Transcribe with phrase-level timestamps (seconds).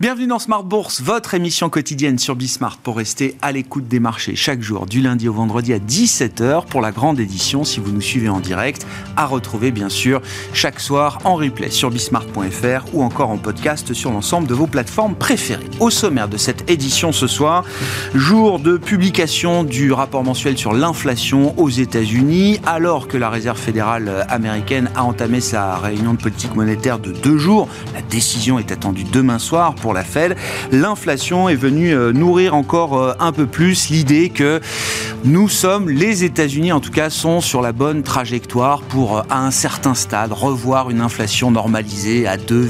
[0.00, 4.36] Bienvenue dans Smart Bourse, votre émission quotidienne sur Bismart pour rester à l'écoute des marchés
[4.36, 8.00] chaque jour du lundi au vendredi à 17h pour la grande édition si vous nous
[8.00, 8.86] suivez en direct,
[9.16, 10.22] à retrouver bien sûr
[10.52, 15.16] chaque soir en replay sur bismart.fr ou encore en podcast sur l'ensemble de vos plateformes
[15.16, 15.68] préférées.
[15.80, 17.64] Au sommaire de cette édition ce soir,
[18.14, 24.24] jour de publication du rapport mensuel sur l'inflation aux États-Unis alors que la Réserve fédérale
[24.28, 27.68] américaine a entamé sa réunion de politique monétaire de deux jours.
[27.94, 30.36] La décision est attendue demain soir pour la Fed,
[30.72, 34.60] l'inflation est venue euh, nourrir encore euh, un peu plus l'idée que
[35.24, 39.44] nous sommes, les États-Unis en tout cas, sont sur la bonne trajectoire pour, euh, à
[39.44, 42.68] un certain stade, revoir une inflation normalisée à 2,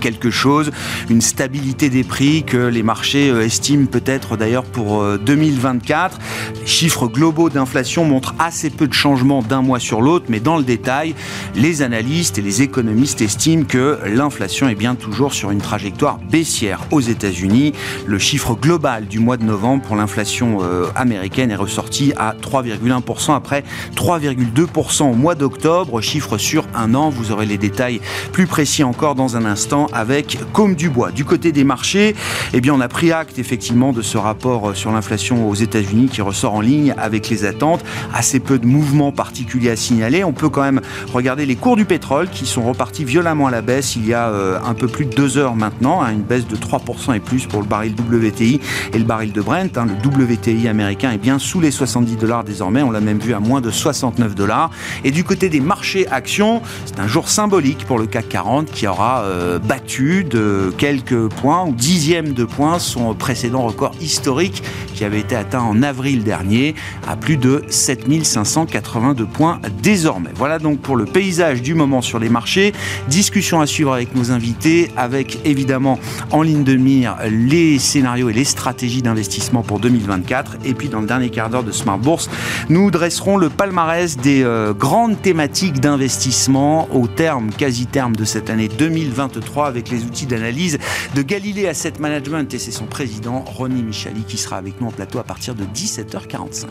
[0.00, 0.70] quelque chose,
[1.08, 6.18] une stabilité des prix que les marchés estiment peut-être d'ailleurs pour 2024.
[6.60, 10.56] Les chiffres globaux d'inflation montrent assez peu de changements d'un mois sur l'autre, mais dans
[10.56, 11.14] le détail,
[11.54, 16.55] les analystes et les économistes estiment que l'inflation est bien toujours sur une trajectoire baissière
[16.90, 17.72] aux États-Unis.
[18.06, 23.34] Le chiffre global du mois de novembre pour l'inflation euh, américaine est ressorti à 3,1%
[23.34, 26.00] après 3,2% au mois d'octobre.
[26.00, 27.10] Chiffre sur un an.
[27.10, 28.00] Vous aurez les détails
[28.32, 31.10] plus précis encore dans un instant avec Comme du Bois.
[31.10, 32.14] Du côté des marchés,
[32.52, 36.08] eh bien, on a pris acte effectivement de ce rapport euh, sur l'inflation aux États-Unis
[36.08, 37.84] qui ressort en ligne avec les attentes.
[38.14, 40.24] Assez peu de mouvements particuliers à signaler.
[40.24, 40.80] On peut quand même
[41.12, 44.28] regarder les cours du pétrole qui sont repartis violemment à la baisse il y a
[44.28, 47.20] euh, un peu plus de deux heures maintenant, à hein, une baisse de 3% et
[47.20, 48.60] plus pour le baril WTI
[48.92, 49.76] et le baril de Brent.
[49.76, 49.86] Hein.
[49.86, 52.82] le WTI américain est bien sous les 70 dollars désormais.
[52.82, 54.70] On l'a même vu à moins de 69 dollars.
[55.04, 58.86] Et du côté des marchés actions, c'est un jour symbolique pour le CAC 40 qui
[58.86, 64.62] aura euh, battu de quelques points ou dixièmes de points son précédent record historique
[64.94, 66.74] qui avait été atteint en avril dernier
[67.06, 70.30] à plus de 7582 points désormais.
[70.34, 72.72] Voilà donc pour le paysage du moment sur les marchés.
[73.08, 75.98] Discussion à suivre avec nos invités, avec évidemment
[76.36, 80.58] en ligne de mire les scénarios et les stratégies d'investissement pour 2024.
[80.66, 82.28] Et puis dans le dernier quart d'heure de Smart Bourse,
[82.68, 88.50] nous dresserons le palmarès des euh, grandes thématiques d'investissement au terme, quasi terme de cette
[88.50, 90.78] année 2023 avec les outils d'analyse
[91.14, 94.92] de Galilée Asset Management et c'est son président Ronnie Michali qui sera avec nous en
[94.92, 96.66] plateau à partir de 17h45.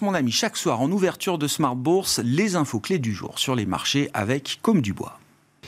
[0.00, 3.54] Mon ami, chaque soir en ouverture de Smart Bourse, les infos clés du jour sur
[3.54, 5.18] les marchés avec Comme du Bois.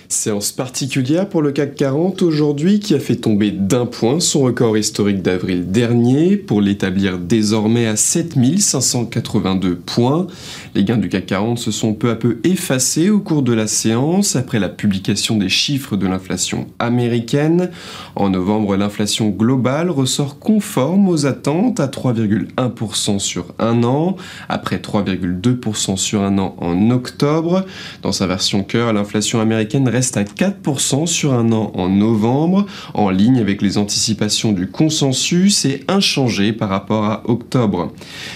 [0.08, 4.78] Séance particulière pour le CAC 40 aujourd'hui qui a fait tomber d'un point son record
[4.78, 10.28] historique d'avril dernier pour l'établir désormais à 7582 points.
[10.76, 13.66] Les gains du CAC 40 se sont peu à peu effacés au cours de la
[13.66, 17.70] séance après la publication des chiffres de l'inflation américaine.
[18.14, 24.16] En novembre, l'inflation globale ressort conforme aux attentes à 3,1% sur un an,
[24.48, 27.64] après 3,2% sur un an en octobre.
[28.02, 33.08] Dans sa version cœur, l'inflation américaine reste à 4% sur un an en novembre, en
[33.08, 37.92] ligne avec les anticipations du consensus et inchangé par rapport à octobre.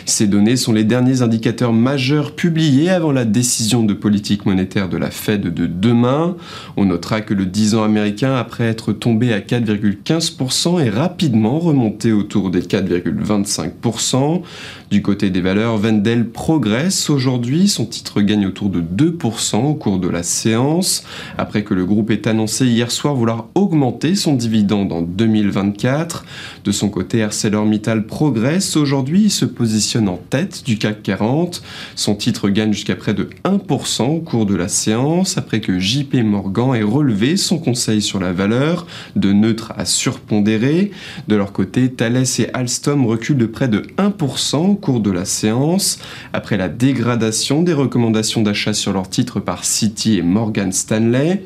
[0.06, 4.96] Ces données sont les derniers indicateurs majeurs publiés avant la décision de politique monétaire de
[4.96, 6.34] la Fed de demain.
[6.78, 12.12] On notera que le 10 ans américain, après être tombé à 4,15%, est rapidement remonté
[12.12, 14.40] autour des 4,25%.
[14.90, 17.68] Du côté des valeurs, Vendel progresse aujourd'hui.
[17.68, 21.04] Son titre gagne autour de 2% au cours de la séance,
[21.38, 26.24] après que le groupe ait annoncé hier soir vouloir augmenter son dividende en 2024.
[26.64, 28.76] De son côté, ArcelorMittal progresse.
[28.76, 31.62] Aujourd'hui, il se positionne en tête du CAC 40.
[31.94, 36.14] Son titre gagne jusqu'à près de 1% au cours de la séance, après que JP
[36.24, 40.90] Morgan ait relevé son conseil sur la valeur de neutre à surpondéré.
[41.28, 45.98] De leur côté, Thales et Alstom reculent de près de 1% cours de la séance,
[46.32, 51.44] après la dégradation des recommandations d'achat sur leurs titres par Citi et Morgan Stanley.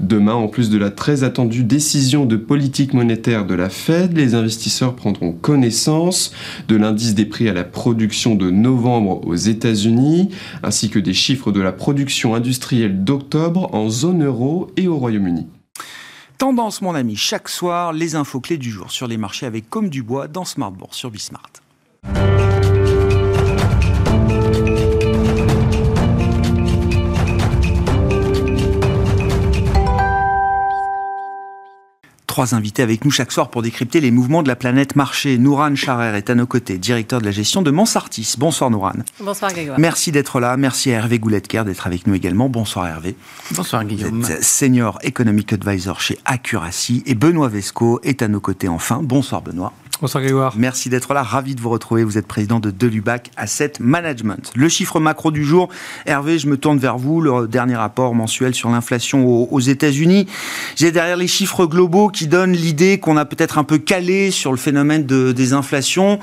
[0.00, 4.34] Demain, en plus de la très attendue décision de politique monétaire de la Fed, les
[4.34, 6.32] investisseurs prendront connaissance
[6.68, 10.30] de l'indice des prix à la production de novembre aux États-Unis,
[10.62, 15.46] ainsi que des chiffres de la production industrielle d'octobre en zone euro et au Royaume-Uni.
[16.38, 19.88] Tendance, mon ami, chaque soir, les infos clés du jour sur les marchés avec Comme
[19.88, 21.50] du Bois dans Smart Bourse sur Bismart.
[32.36, 35.38] Trois invités avec nous chaque soir pour décrypter les mouvements de la planète marché.
[35.38, 38.34] Nouran Charer est à nos côtés, directeur de la gestion de Mansartis.
[38.36, 38.92] Bonsoir Nouran.
[39.20, 39.78] Bonsoir Grégoire.
[39.80, 40.58] Merci d'être là.
[40.58, 42.50] Merci à Hervé Gouletker d'être avec nous également.
[42.50, 43.16] Bonsoir Hervé.
[43.52, 44.20] Bonsoir Guillaume.
[44.20, 49.00] Vous êtes senior economic advisor chez Accuracy et Benoît Vesco est à nos côtés enfin.
[49.02, 49.72] Bonsoir Benoît.
[50.02, 50.52] Bonsoir Grégoire.
[50.58, 52.04] Merci d'être là, ravi de vous retrouver.
[52.04, 54.52] Vous êtes président de Delubac Asset Management.
[54.54, 55.70] Le chiffre macro du jour,
[56.04, 57.22] Hervé, je me tourne vers vous.
[57.22, 60.26] Le dernier rapport mensuel sur l'inflation aux, États-Unis.
[60.76, 64.50] J'ai derrière les chiffres globaux qui donnent l'idée qu'on a peut-être un peu calé sur
[64.50, 66.18] le phénomène de, des inflations.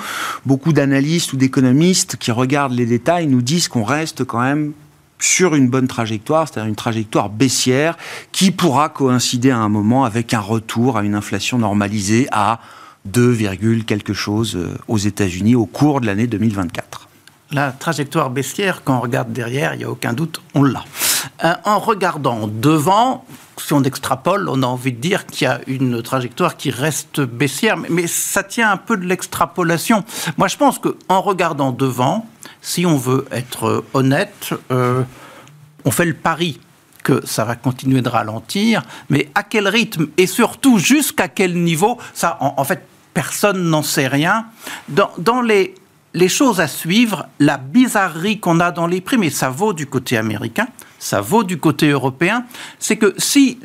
[0.45, 4.73] Beaucoup d'analystes ou d'économistes qui regardent les détails nous disent qu'on reste quand même
[5.17, 7.97] sur une bonne trajectoire, c'est-à-dire une trajectoire baissière
[8.31, 12.59] qui pourra coïncider à un moment avec un retour à une inflation normalisée à
[13.05, 13.35] 2,
[13.85, 17.07] quelque chose euh, aux États-Unis au cours de l'année 2024.
[17.51, 20.83] La trajectoire baissière, quand on regarde derrière, il n'y a aucun doute, on l'a.
[21.43, 23.25] Euh, en regardant devant,
[23.57, 27.21] si on extrapole, on a envie de dire qu'il y a une trajectoire qui reste
[27.21, 30.03] baissière, mais, ça tient un peu de l'extrapolation.
[30.37, 32.25] Moi, je pense qu'en regardant devant,
[32.61, 35.03] si on veut être honnête, euh,
[35.85, 36.59] on fait le pari
[37.03, 41.99] que ça va continuer de ralentir, mais à quel rythme et surtout jusqu'à quel niveau,
[42.13, 44.45] ça, en fait, personne n'en sait rien.
[44.89, 45.75] Dans, les,
[46.27, 50.17] choses à suivre, la bizarrerie qu'on a dans les prix, mais ça vaut du côté
[50.17, 50.67] américain,
[50.99, 52.45] ça vaut du côté européen,
[52.79, 53.59] c'est que si,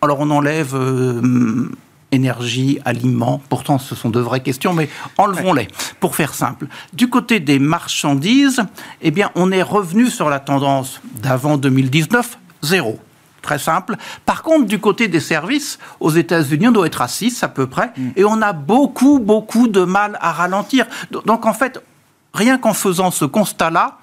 [0.00, 1.70] alors on enlève euh,
[2.10, 4.88] énergie, aliments, pourtant ce sont de vraies questions, mais
[5.18, 5.68] enlevons-les,
[6.00, 6.66] pour faire simple.
[6.92, 8.62] Du côté des marchandises,
[9.00, 13.00] eh bien on est revenu sur la tendance d'avant 2019, zéro.
[13.42, 13.96] Très simple.
[14.24, 17.66] Par contre, du côté des services, aux États-Unis, on doit être à 6 à peu
[17.66, 18.10] près, mm.
[18.16, 20.86] et on a beaucoup, beaucoup de mal à ralentir.
[21.10, 21.82] Donc en fait,
[22.32, 23.98] rien qu'en faisant ce constat-là,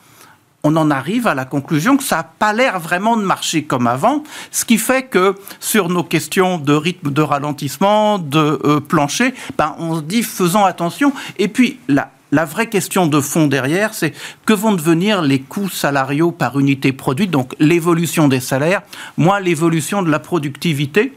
[0.63, 3.87] on en arrive à la conclusion que ça n'a pas l'air vraiment de marcher comme
[3.87, 9.33] avant, ce qui fait que sur nos questions de rythme de ralentissement, de euh, plancher,
[9.57, 11.13] ben, on se dit faisons attention.
[11.37, 14.13] Et puis la, la vraie question de fond derrière, c'est
[14.45, 18.81] que vont devenir les coûts salariaux par unité produite, donc l'évolution des salaires,
[19.17, 21.13] moins l'évolution de la productivité.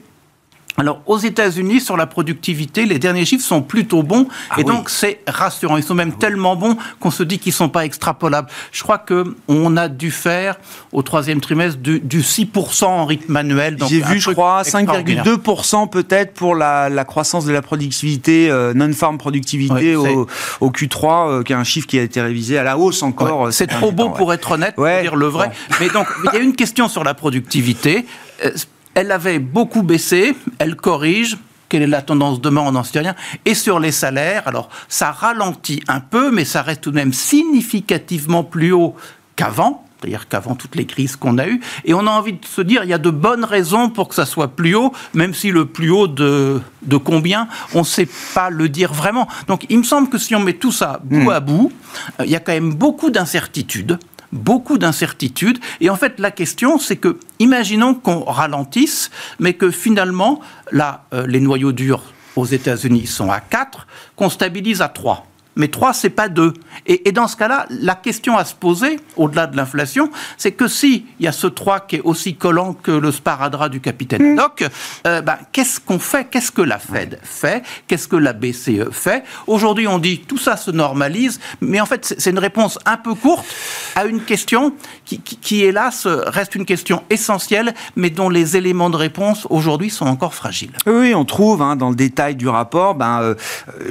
[0.79, 4.89] Alors, aux États-Unis, sur la productivité, les derniers chiffres sont plutôt bons ah et donc
[4.89, 5.77] c'est rassurant.
[5.77, 8.49] Ils sont même tellement bons qu'on se dit qu'ils ne sont pas extrapolables.
[8.73, 10.57] Je crois qu'on a dû faire
[10.93, 13.77] au troisième trimestre du, 6% en rythme manuel.
[13.89, 19.97] J'ai vu, je crois, 5,2% peut-être pour la, croissance de la productivité, euh, non-farm productivité
[19.97, 20.27] au,
[20.63, 23.49] Q3, euh, qui est un chiffre qui a été révisé à la hausse encore.
[23.49, 25.51] Euh, c'est trop beau pour être honnête, pour dire le vrai.
[25.81, 28.07] Mais donc, il y a une question sur la productivité
[28.95, 33.15] elle avait beaucoup baissé, elle corrige, quelle est la tendance demain, on n'en sait rien.
[33.47, 37.15] Et sur les salaires, alors ça ralentit un peu, mais ça reste tout de même
[37.15, 38.95] significativement plus haut
[39.37, 39.87] qu'avant.
[39.99, 41.61] C'est-à-dire qu'avant toutes les crises qu'on a eues.
[41.85, 44.17] Et on a envie de se dire, il y a de bonnes raisons pour que
[44.17, 48.09] ça soit plus haut, même si le plus haut de, de combien, on ne sait
[48.35, 49.29] pas le dire vraiment.
[49.47, 51.31] Donc il me semble que si on met tout ça bout hmm.
[51.31, 51.73] à bout,
[52.21, 53.99] euh, il y a quand même beaucoup d'incertitudes
[54.33, 55.59] beaucoup d'incertitudes.
[55.81, 60.41] Et en fait, la question, c'est que, imaginons qu'on ralentisse, mais que finalement,
[60.71, 62.03] là, euh, les noyaux durs
[62.37, 63.87] aux États-Unis sont à 4,
[64.17, 65.27] qu'on stabilise à 3
[65.57, 66.55] mais 3, c'est pas 2.
[66.87, 71.07] Et, dans ce cas-là, la question à se poser, au-delà de l'inflation, c'est que si
[71.21, 74.37] il y a ce 3 qui est aussi collant que le sparadrap du capitaine mm.
[74.37, 74.65] Doc,
[75.07, 76.27] euh, ben, qu'est-ce qu'on fait?
[76.31, 77.63] Qu'est-ce que la Fed fait?
[77.87, 79.25] Qu'est-ce que la BCE fait?
[79.47, 83.15] Aujourd'hui, on dit tout ça se normalise, mais en fait, c'est une réponse un peu
[83.15, 83.47] courte
[83.95, 84.75] à une question
[85.05, 90.07] qui, qui, hélas, reste une question essentielle, mais dont les éléments de réponse aujourd'hui sont
[90.07, 90.73] encore fragiles.
[90.87, 93.35] Oui, on trouve hein, dans le détail du rapport, ben, euh,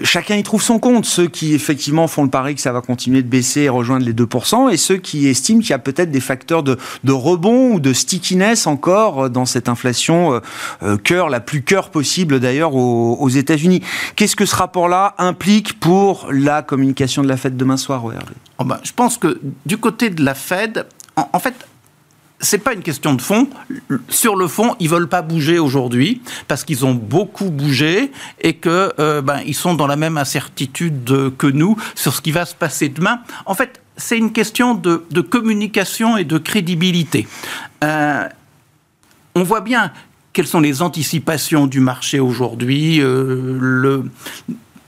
[0.03, 1.05] chacun y trouve son compte.
[1.05, 4.13] Ceux qui effectivement font le pari que ça va continuer de baisser et rejoindre les
[4.13, 6.77] 2%, et ceux qui estiment qu'il y a peut-être des facteurs de,
[7.07, 10.39] rebond ou de stickiness encore dans cette inflation euh,
[10.83, 13.81] euh, cœur, la plus cœur possible d'ailleurs aux, États-Unis.
[14.15, 18.03] Qu'est-ce que ce rapport-là implique pour la communication de la Fed demain soir,
[18.57, 21.53] oh ben, Je pense que du côté de la Fed, en fait,
[22.41, 23.47] c'est pas une question de fond.
[24.09, 28.91] Sur le fond, ils veulent pas bouger aujourd'hui parce qu'ils ont beaucoup bougé et que
[28.99, 32.55] euh, ben, ils sont dans la même incertitude que nous sur ce qui va se
[32.55, 33.19] passer demain.
[33.45, 37.27] En fait, c'est une question de, communication et de crédibilité.
[37.83, 38.27] Euh,
[39.35, 39.91] on voit bien
[40.33, 42.99] quelles sont les anticipations du marché aujourd'hui.
[43.01, 44.01] Euh,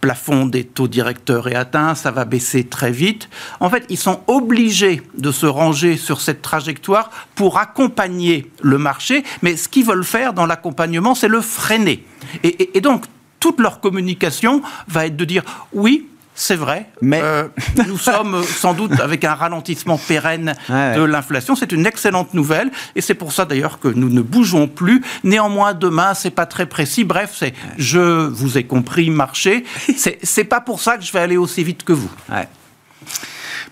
[0.03, 3.29] plafond des taux directeurs est atteint, ça va baisser très vite.
[3.61, 9.23] En fait, ils sont obligés de se ranger sur cette trajectoire pour accompagner le marché,
[9.41, 12.03] mais ce qu'ils veulent faire dans l'accompagnement, c'est le freiner.
[12.43, 13.05] Et, donc,
[13.39, 17.47] toute leur communication va être de dire oui, c'est vrai, mais euh,
[17.87, 21.55] nous sommes sans doute avec un ralentissement pérenne de l'inflation.
[21.55, 25.03] C'est une excellente nouvelle et c'est pour ça d'ailleurs que nous ne bougeons plus.
[25.23, 27.03] Néanmoins, demain, c'est pas très précis.
[27.03, 29.63] Bref, c'est je vous ai compris, marché.
[30.23, 32.09] C'est pas pour ça que je vais aller aussi vite que vous.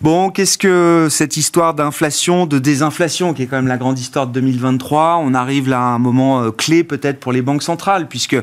[0.01, 4.25] Bon, qu'est-ce que cette histoire d'inflation, de désinflation, qui est quand même la grande histoire
[4.25, 8.07] de 2023 On arrive là à un moment euh, clé peut-être pour les banques centrales,
[8.07, 8.37] puisque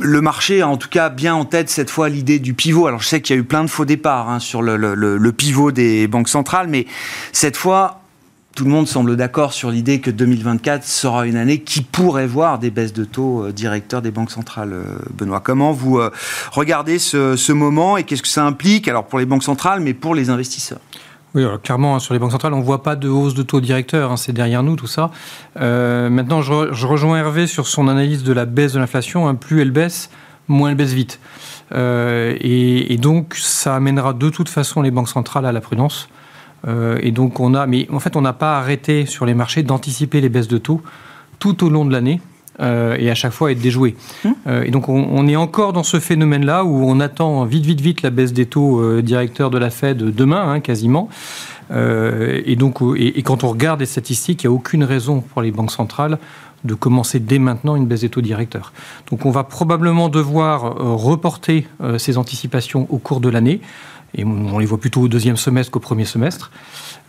[0.00, 2.86] le marché a en tout cas bien en tête cette fois l'idée du pivot.
[2.86, 5.72] Alors je sais qu'il y a eu plein de faux départs hein, sur le, pivot
[5.72, 6.86] des banques centrales, mais
[7.32, 8.02] cette fois,
[8.54, 12.58] tout le monde semble d'accord sur l'idée que 2024 sera une année qui pourrait voir
[12.58, 14.72] des baisses de taux euh, directeurs des banques centrales.
[14.72, 16.10] Euh, Benoît, comment vous euh,
[16.50, 20.14] regardez ce, moment et qu'est-ce que ça implique alors pour les banques centrales, mais pour
[20.14, 20.80] les investisseurs?
[21.34, 23.60] Oui, clairement, hein, sur les banques centrales, on ne voit pas de hausse de taux
[23.60, 25.10] directeur, hein, c'est derrière nous tout ça.
[25.56, 29.28] maintenant, je, rejoins Hervé sur son analyse de la baisse de l'inflation.
[29.28, 29.34] Hein.
[29.34, 30.10] plus elle baisse,
[30.48, 31.20] moins elle baisse vite.
[31.74, 36.08] et, donc, ça amènera de toute façon les banques centrales à la prudence.
[36.66, 39.62] Euh, et donc on a, mais en fait on n'a pas arrêté sur les marchés
[39.62, 40.82] d'anticiper les baisses de taux
[41.38, 42.20] tout au long de l'année.
[42.60, 43.94] Euh, et à chaque fois être déjoué.
[44.24, 44.34] Hum.
[44.46, 48.02] Euh, et donc on, est encore dans ce phénomène-là où on attend vite, vite, vite
[48.02, 51.08] la baisse des taux directeurs de la Fed demain, hein, quasiment.
[51.70, 55.50] et donc, et, quand on regarde les statistiques, il n'y a aucune raison pour les
[55.50, 56.18] banques centrales
[56.64, 58.72] de commencer dès maintenant une baisse des taux directeurs.
[59.10, 63.60] Donc on va probablement devoir reporter ces anticipations au cours de l'année
[64.14, 66.50] et on les voit plutôt au deuxième semestre qu'au premier semestre.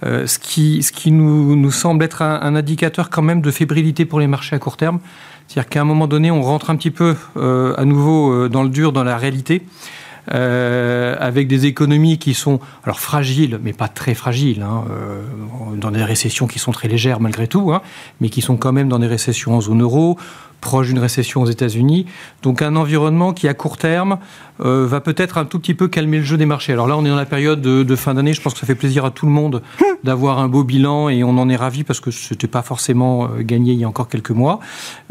[0.06, 4.06] Euh, ce qui, ce qui nous, nous semble être un, indicateur quand même de fébrilité
[4.06, 5.00] pour les marchés à court terme.
[5.48, 8.64] C'est-à-dire qu'à un moment donné, on rentre un petit peu euh, à nouveau euh, dans
[8.64, 9.64] le dur, dans la réalité.
[10.28, 14.86] avec des économies qui sont alors fragiles, mais pas très fragiles, hein,
[15.76, 17.82] dans des récessions qui sont très légères malgré tout, hein,
[18.22, 20.20] mais qui sont quand même dans des récessions en zone euro,
[20.62, 22.06] proche d'une récession aux États-Unis.
[22.44, 24.18] Donc un environnement qui, à court terme,
[24.62, 26.74] euh, va peut-être un tout petit peu calmer le jeu des marchés.
[26.74, 28.34] Alors là, on est dans la période de, fin d'année.
[28.34, 29.62] Je pense que ça fait plaisir à tout le monde
[30.04, 33.26] d'avoir un beau bilan et on en est ravi parce que ce n'était pas forcément
[33.26, 34.60] euh, gagné il y a encore quelques mois.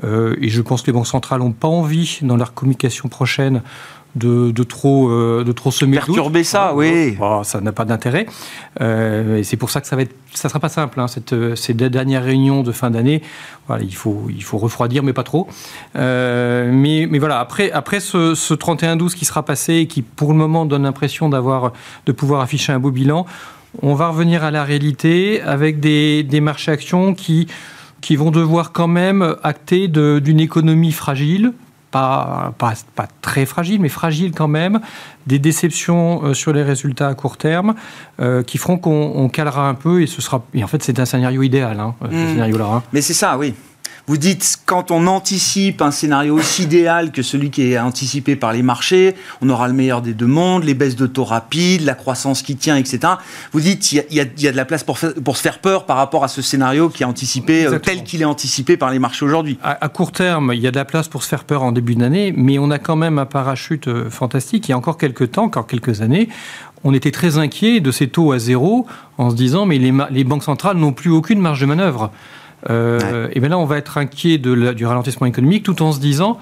[0.05, 3.62] Euh, et je pense que les banques centrales n'ont pas envie, dans leur communication prochaine,
[4.14, 7.16] de, trop, euh, de trop semer Perturber ça, oui.
[7.44, 8.26] ça n'a pas d'intérêt.
[8.80, 11.00] Euh, et c'est pour ça que ça va être, ça sera pas simple.
[11.00, 13.22] Hein, cette, euh, ces dernières réunions de fin d'année,
[13.66, 15.48] voilà, il faut, il faut refroidir, mais pas trop.
[15.94, 20.38] mais, mais voilà, après, après ce, ce 31-12 qui sera passé et qui, pour le
[20.38, 21.72] moment, donne l'impression d'avoir,
[22.06, 23.26] de pouvoir afficher un beau bilan,
[23.82, 27.46] on va revenir à la réalité avec des, des marchés actions qui
[28.00, 31.52] qui vont devoir quand même acter d'une économie fragile,
[31.90, 34.80] pas, pas, pas, très fragile, mais fragile quand même,
[35.26, 37.75] des déceptions euh, sur les résultats à court terme
[38.21, 40.45] euh, qui feront qu'on calera un peu et ce sera.
[40.54, 42.28] Et en fait, c'est un scénario idéal, hein, ce mmh.
[42.28, 42.66] scénario-là.
[42.66, 42.83] Hein.
[42.92, 43.54] Mais c'est ça, oui.
[44.08, 48.54] Vous dites, quand on anticipe un scénario aussi idéal que celui qui est anticipé par
[48.54, 51.92] les marchés, on aura le meilleur des deux mondes, les baisses de taux rapides, la
[51.92, 53.00] croissance qui tient, etc.
[53.52, 56.24] Vous dites, il y, a, de la place pour, pour, se faire peur par rapport
[56.24, 59.58] à ce scénario qui est anticipé, euh, tel qu'il est anticipé par les marchés aujourd'hui.
[59.62, 61.94] À, court terme, il y a de la place pour se faire peur en début
[61.94, 64.68] d'année, mais on a quand même un parachute euh, fantastique.
[64.68, 66.30] Il y a encore quelques temps, encore quelques années,
[66.82, 68.86] on était très inquiet de ces taux à zéro
[69.18, 72.10] en se disant, mais les, les banques centrales n'ont plus aucune marge de manœuvre.
[72.70, 76.00] Euh, et bien là, on va être inquiet de du ralentissement économique tout en se
[76.00, 76.38] disant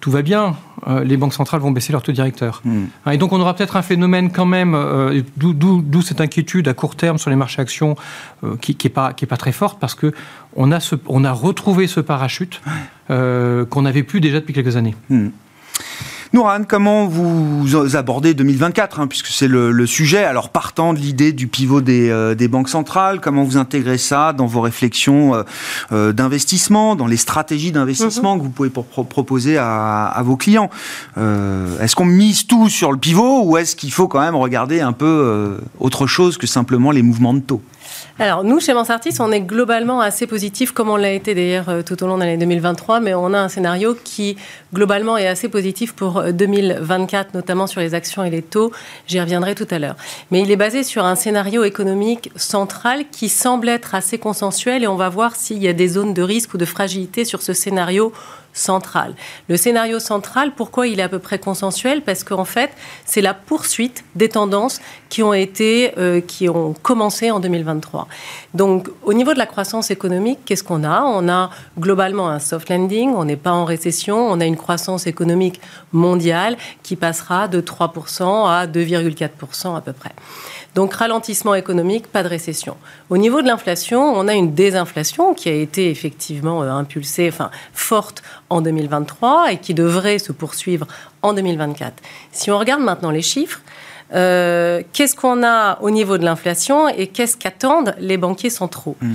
[0.00, 0.56] tout va bien,
[0.88, 2.60] euh, les banques centrales vont baisser leur taux directeur.
[2.64, 2.84] Hmm.
[3.06, 6.74] Hein, et donc on aura peut-être un phénomène quand même, euh, d'où cette inquiétude à
[6.74, 7.96] court terme sur les marchés actions
[8.60, 10.12] qui n'est pas, pas très forte parce que
[10.54, 12.60] on a, ce, on a retrouvé ce parachute
[13.08, 14.94] qu'on n'avait plus déjà depuis quelques années.
[15.08, 15.28] Hmm.
[16.32, 20.24] Nouran, comment vous abordez 2024, hein, puisque c'est le, sujet.
[20.24, 24.46] Alors, partant de l'idée du pivot des, euh, banques centrales, comment vous intégrez ça dans
[24.46, 25.42] vos réflexions euh,
[25.92, 28.40] euh, d'investissement, dans les stratégies d'investissement mhm.
[28.40, 30.70] que vous pouvez proposer à, vos clients?
[31.16, 34.92] Est-ce qu'on mise tout sur le pivot ou est-ce qu'il faut quand même regarder un
[34.92, 37.62] peu autre chose que simplement les mouvements de taux?
[38.18, 41.82] Alors, nous, chez Mansartis, on est globalement assez positif, comme on l'a été d'ailleurs euh,
[41.82, 44.38] tout au long de l'année 2023, mais on a un scénario qui,
[44.72, 48.72] globalement, est assez positif pour 2024, euh, notamment sur les actions et les taux.
[49.06, 49.96] J'y reviendrai tout à l'heure.
[50.30, 54.86] Mais il est basé sur un scénario économique central qui semble être assez consensuel et
[54.86, 57.52] on va voir s'il y a des zones de risque ou de fragilité sur ce
[57.52, 58.14] scénario
[58.56, 59.14] central.
[59.48, 62.02] Le scénario central, pourquoi il est à peu près consensuel?
[62.02, 62.70] Parce qu'en fait,
[63.04, 68.08] c'est la poursuite des tendances qui ont été, euh, qui ont commencé en 2023.
[68.54, 71.02] Donc, au niveau de la croissance économique, qu'est-ce qu'on a?
[71.02, 75.06] On a globalement un soft landing, on n'est pas en récession, on a une croissance
[75.06, 75.60] économique
[75.92, 80.12] mondiale qui passera de 3% à 2,4% à peu près.
[80.76, 82.76] Donc ralentissement économique, pas de récession.
[83.08, 87.50] Au niveau de l'inflation, on a une désinflation qui a été effectivement euh, impulsée, enfin
[87.72, 90.86] forte en 2023 et qui devrait se poursuivre
[91.22, 91.94] en 2024.
[92.30, 93.62] Si on regarde maintenant les chiffres,
[94.12, 98.96] euh, qu'est-ce qu'on a au niveau de l'inflation et qu'est-ce qu'attendent les banquiers centraux?
[99.00, 99.14] Mmh.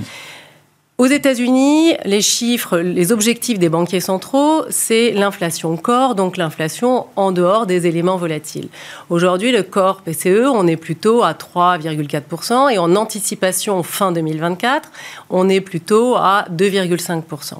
[1.02, 7.32] Aux États-Unis, les chiffres, les objectifs des banquiers centraux, c'est l'inflation corps, donc l'inflation en
[7.32, 8.68] dehors des éléments volatiles.
[9.10, 14.92] Aujourd'hui, le corps PCE, on est plutôt à 3,4% et en anticipation fin 2024,
[15.28, 17.54] on est plutôt à 2,5%.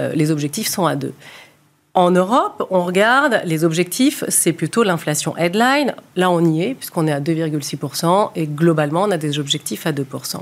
[0.00, 1.14] Euh, les objectifs sont à 2.
[1.96, 5.94] En Europe, on regarde les objectifs, c'est plutôt l'inflation headline.
[6.16, 9.92] Là, on y est, puisqu'on est à 2,6%, et globalement, on a des objectifs à
[9.92, 10.40] 2%.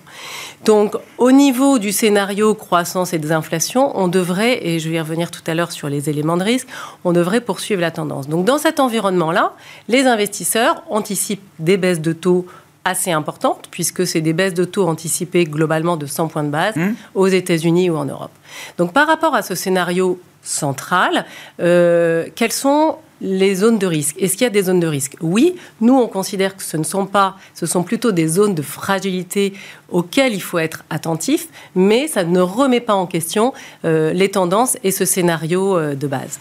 [0.64, 5.30] Donc, au niveau du scénario croissance et désinflation, on devrait, et je vais y revenir
[5.30, 6.68] tout à l'heure sur les éléments de risque,
[7.04, 8.28] on devrait poursuivre la tendance.
[8.28, 9.52] Donc, dans cet environnement-là,
[9.88, 12.46] les investisseurs anticipent des baisses de taux
[12.84, 16.76] assez importantes, puisque c'est des baisses de taux anticipées globalement de 100 points de base
[16.76, 16.90] mmh.
[17.14, 18.32] aux États-Unis ou en Europe.
[18.78, 21.24] Donc par rapport à ce scénario centrale.
[21.60, 24.16] Euh, quelles sont les zones de risque?
[24.18, 25.16] Est-ce qu'il y a des zones de risque?
[25.20, 28.62] Oui, nous on considère que ce ne sont pas, ce sont plutôt des zones de
[28.62, 29.54] fragilité
[29.90, 33.52] auxquelles il faut être attentif, mais ça ne remet pas en question
[33.84, 36.38] euh, les tendances et ce scénario euh, de base.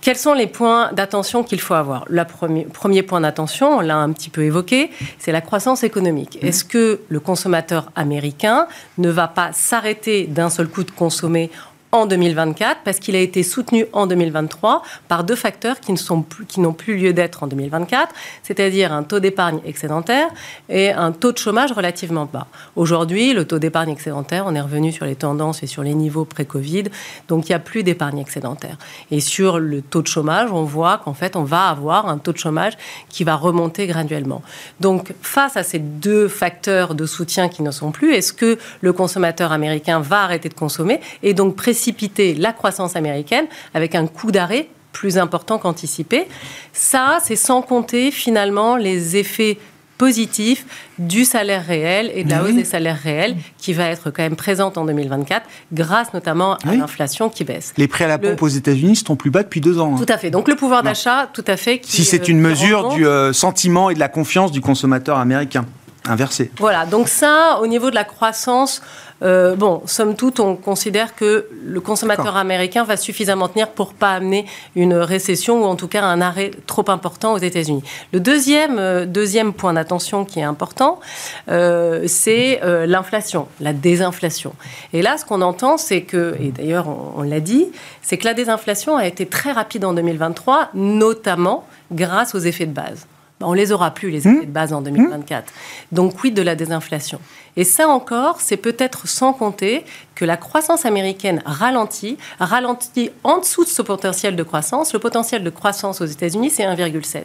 [0.00, 2.04] Quels sont les points d'attention qu'il faut avoir?
[2.08, 6.38] Le premier, premier point d'attention, on l'a un petit peu évoqué, c'est la croissance économique.
[6.42, 6.46] Mmh.
[6.46, 8.66] Est-ce que le consommateur américain
[8.96, 11.50] ne va pas s'arrêter d'un seul coup de consommer
[11.92, 16.22] en 2024 parce qu'il a été soutenu en 2023 par deux facteurs qui ne sont
[16.22, 20.28] plus, qui n'ont plus lieu d'être en 2024, c'est-à-dire un taux d'épargne excédentaire
[20.68, 22.46] et un taux de chômage relativement bas.
[22.76, 26.24] Aujourd'hui, le taux d'épargne excédentaire, on est revenu sur les tendances et sur les niveaux
[26.24, 26.84] pré-Covid,
[27.28, 28.76] donc il n'y a plus d'épargne excédentaire.
[29.10, 32.32] Et sur le taux de chômage, on voit qu'en fait, on va avoir un taux
[32.32, 32.74] de chômage
[33.08, 34.42] qui va remonter graduellement.
[34.78, 38.92] Donc, face à ces deux facteurs de soutien qui ne sont plus, est-ce que le
[38.92, 44.30] consommateur américain va arrêter de consommer et donc précipiter la croissance américaine avec un coup
[44.30, 46.26] d'arrêt plus important qu'anticipé.
[46.74, 49.56] Ça, c'est sans compter finalement les effets
[49.96, 50.66] positifs
[50.98, 54.36] du salaire réel et de la hausse des salaires réels qui va être quand même
[54.36, 57.72] présente en 2024 grâce notamment à l'inflation qui baisse.
[57.78, 59.94] Les prêts à la pompe aux États-Unis sont plus bas depuis deux ans.
[59.94, 60.04] Hein.
[60.04, 60.30] Tout à fait.
[60.30, 61.80] Donc le pouvoir d'achat, tout à fait.
[61.84, 65.64] si c'est une mesure du euh, sentiment et de la confiance du consommateur américain
[66.08, 66.50] inversé.
[66.58, 66.84] Voilà.
[66.84, 68.82] Donc ça, au niveau de la croissance.
[69.22, 74.12] Euh, bon, somme toute, on considère que le consommateur américain va suffisamment tenir pour pas
[74.12, 74.46] amener
[74.76, 77.82] une récession ou en tout cas un arrêt trop important aux États-Unis.
[78.12, 81.00] Le deuxième, euh, deuxième point d'attention qui est important,
[81.48, 84.54] euh, c'est l'inflation, la désinflation.
[84.92, 87.66] Et là, ce qu'on entend, c'est que, et d'ailleurs on l'a dit,
[88.02, 92.72] c'est que la désinflation a été très rapide en 2023, notamment grâce aux effets de
[92.72, 93.06] base.
[93.42, 95.50] On les aura plus, les effets de base en 2024.
[95.92, 97.20] Donc, quid de la désinflation
[97.56, 99.84] Et ça encore, c'est peut-être sans compter
[100.20, 104.92] que la croissance américaine ralentit, ralentit en dessous de ce potentiel de croissance.
[104.92, 107.22] Le potentiel de croissance aux États-Unis, c'est 1,7.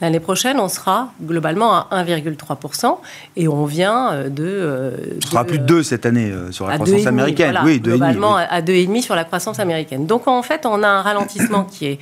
[0.00, 2.96] L'année prochaine, on sera globalement à 1,3%,
[3.36, 4.44] et on vient euh, de...
[4.46, 7.58] Euh, on sera plus de 2 cette année euh, sur la croissance américaine.
[7.62, 10.06] oui, globalement à 2,5 sur la croissance américaine.
[10.06, 11.98] Donc, en fait, on a un ralentissement qui est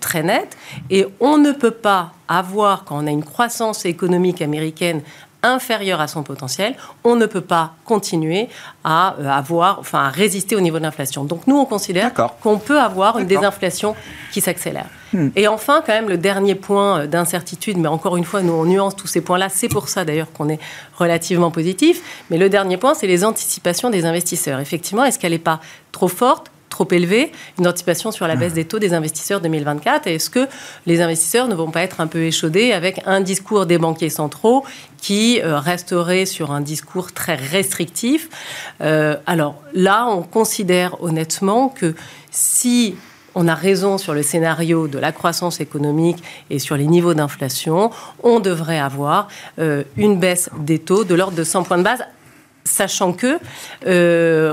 [0.00, 0.56] très net,
[0.88, 5.02] et on ne peut pas avoir, quand on a une croissance économique américaine
[5.44, 8.48] inférieure à son potentiel, on ne peut pas continuer
[8.82, 11.24] à euh, avoir, enfin, à résister au niveau de l'inflation.
[11.24, 13.94] Donc nous, on considère qu'on peut avoir une désinflation
[14.32, 14.86] qui s'accélère.
[15.12, 15.28] Hmm.
[15.36, 18.64] Et enfin, quand même, le dernier point euh, d'incertitude, mais encore une fois, nous, on
[18.64, 19.48] nuance tous ces points-là.
[19.48, 20.58] C'est pour ça, d'ailleurs, qu'on est
[20.96, 22.24] relativement positif.
[22.30, 24.60] Mais le dernier point, c'est les anticipations des investisseurs.
[24.60, 25.60] Effectivement, est-ce qu'elle n'est pas
[25.92, 26.50] trop forte?
[26.74, 30.48] Trop élevé, une anticipation sur la baisse des taux des investisseurs 2024 Et est-ce que
[30.86, 34.64] les investisseurs ne vont pas être un peu échaudés avec un discours des banquiers centraux
[34.98, 38.28] qui euh, resterait sur un discours très restrictif?
[38.80, 41.94] Euh, Alors là, on considère honnêtement que
[42.32, 42.96] si
[43.36, 47.92] on a raison sur le scénario de la croissance économique et sur les niveaux d'inflation,
[48.24, 49.28] on devrait avoir
[49.60, 52.02] euh, une baisse des taux de l'ordre de 100 points de base,
[52.64, 53.38] sachant que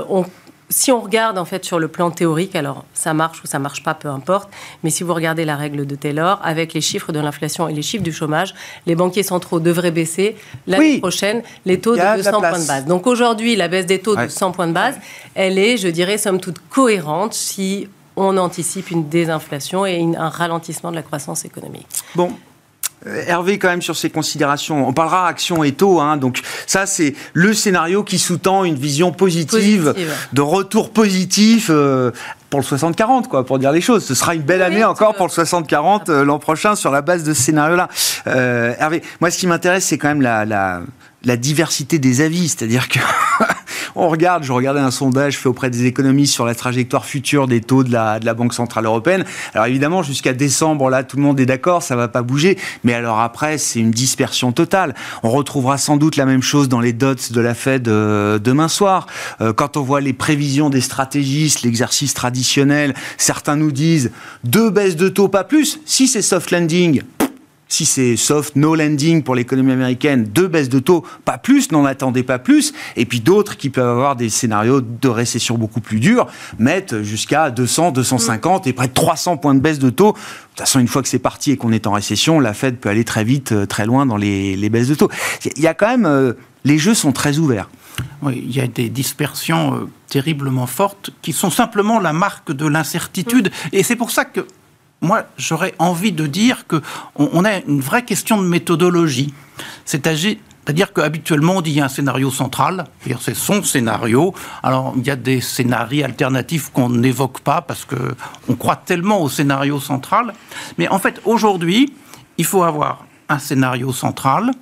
[0.08, 0.24] on
[0.72, 3.82] si on regarde en fait sur le plan théorique, alors ça marche ou ça marche
[3.82, 4.50] pas, peu importe,
[4.82, 7.82] mais si vous regardez la règle de Taylor, avec les chiffres de l'inflation et les
[7.82, 8.54] chiffres du chômage,
[8.86, 12.86] les banquiers centraux devraient baisser l'année prochaine les taux de 200 points de base.
[12.86, 14.96] Donc aujourd'hui, la baisse des taux de 100 points de base,
[15.34, 20.90] elle est, je dirais, somme toute cohérente si on anticipe une désinflation et un ralentissement
[20.90, 21.86] de la croissance économique.
[22.14, 22.32] Bon,
[23.26, 27.14] Hervé, quand même, sur ces considérations, on parlera action et taux, hein, donc ça, c'est
[27.32, 29.94] le scénario qui sous-tend une vision positive,
[30.32, 32.10] de retour positif euh,
[32.50, 34.04] pour le 60-40, quoi, pour dire les choses.
[34.04, 37.24] Ce sera une belle année encore pour le 60-40 euh, l'an prochain sur la base
[37.24, 37.88] de ce scénario-là.
[38.26, 40.82] Hervé, moi, ce qui m'intéresse, c'est quand même la, la,
[41.24, 42.98] la diversité des avis, c'est-à-dire que
[43.94, 47.60] on regarde, je regardais un sondage fait auprès des économistes sur la trajectoire future des
[47.60, 49.24] taux de la, de la Banque Centrale Européenne.
[49.54, 52.58] Alors évidemment, jusqu'à décembre, là, tout le monde est d'accord, ça va pas bouger.
[52.84, 54.94] Mais alors après, c'est une dispersion totale.
[55.22, 58.68] On retrouvera sans doute la même chose dans les dots de la Fed euh, demain
[58.68, 59.06] soir.
[59.40, 64.10] Euh, quand on voit les prévisions des stratégistes, l'exercice traditionnel, certains nous disent
[64.44, 65.80] deux baisses de taux, pas plus.
[65.84, 67.02] Si c'est soft landing,
[67.72, 71.86] si c'est soft, no landing pour l'économie américaine, deux baisses de taux, pas plus, n'en
[71.86, 72.74] attendez pas plus.
[72.96, 76.26] Et puis d'autres qui peuvent avoir des scénarios de récession beaucoup plus durs,
[76.58, 80.12] mettent jusqu'à 200, 250 et près de 300 points de baisse de taux.
[80.12, 80.18] De
[80.50, 82.90] toute façon, une fois que c'est parti et qu'on est en récession, la Fed peut
[82.90, 85.10] aller très vite, euh, très loin dans les, les baisses de taux.
[85.56, 87.70] Il y a quand même, euh, les jeux sont très ouverts.
[88.20, 92.66] Oui, il y a des dispersions euh, terriblement fortes qui sont simplement la marque de
[92.66, 93.50] l'incertitude.
[93.72, 94.46] Et c'est pour ça que
[95.02, 96.80] moi, j'aurais envie de dire qu'on
[97.16, 99.34] on a une vraie question de méthodologie.
[99.84, 102.84] C'est-à-dire qu'habituellement, on dit qu'il y a un scénario central,
[103.20, 104.32] c'est son scénario.
[104.62, 109.28] Alors, il y a des scénarios alternatifs qu'on n'évoque pas parce qu'on croit tellement au
[109.28, 110.32] scénario central.
[110.78, 111.92] Mais en fait, aujourd'hui,
[112.38, 114.52] il faut avoir un scénario central,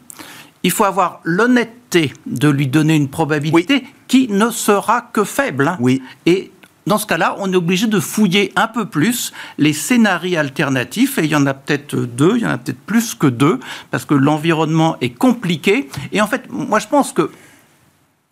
[0.63, 5.69] il faut avoir l'honnêteté de lui donner une probabilité qui ne sera que faible.
[5.69, 5.77] Hein.
[5.81, 6.03] Oui.
[6.25, 6.51] Et
[6.91, 11.25] dans ce cas-là, on est obligé de fouiller un peu plus les scénarios alternatifs, et
[11.25, 13.61] il y en a peut-être deux, il y en a peut-être plus que deux,
[13.93, 15.89] parce que l'environnement est compliqué.
[16.11, 17.31] Et en fait, moi je pense que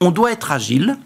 [0.00, 0.96] on doit être agile.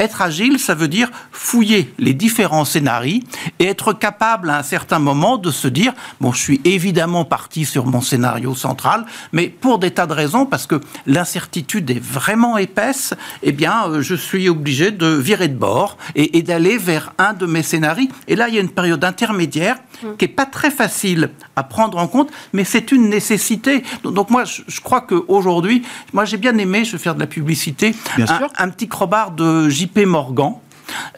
[0.00, 3.20] Être agile, ça veut dire fouiller les différents scénarios
[3.58, 7.66] et être capable à un certain moment de se dire bon, je suis évidemment parti
[7.66, 12.56] sur mon scénario central, mais pour des tas de raisons, parce que l'incertitude est vraiment
[12.56, 17.34] épaisse, eh bien, euh, je suis obligé de virer de bord et, d'aller vers un
[17.34, 18.08] de mes scénarios.
[18.26, 19.76] Et là, il y a une période intermédiaire.
[20.18, 23.82] Qui est pas très facile à prendre en compte, mais c'est une nécessité.
[24.04, 25.82] Donc, moi, je, crois qu'aujourd'hui,
[26.12, 29.68] moi, j'ai bien aimé, je vais faire de la publicité, un, un petit crobard de
[29.68, 30.54] JP Morgan,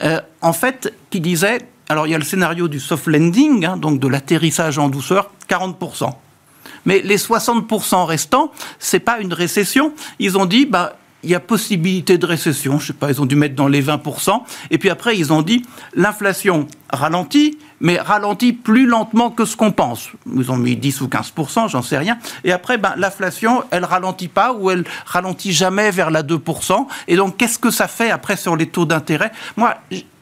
[0.02, 3.76] euh, en fait, qui disait, alors il y a le scénario du soft landing, hein,
[3.76, 6.12] donc de l'atterrissage en douceur, 40%.
[6.86, 9.92] Mais les 60% restants, c'est pas une récession.
[10.18, 13.26] Ils ont dit, bah, il y a possibilité de récession, je sais pas, ils ont
[13.26, 15.62] dû mettre dans les 20%, et puis après ils ont dit
[15.94, 20.08] l'inflation ralentit, mais ralentit plus lentement que ce qu'on pense.
[20.34, 22.18] Ils ont mis 10 ou 15%, j'en sais rien.
[22.44, 26.86] Et après, ben, l'inflation, elle ralentit pas ou elle ralentit jamais vers la 2%.
[27.08, 29.32] Et donc, qu'est-ce que ça fait après sur les taux d'intérêt?
[29.56, 29.76] Moi,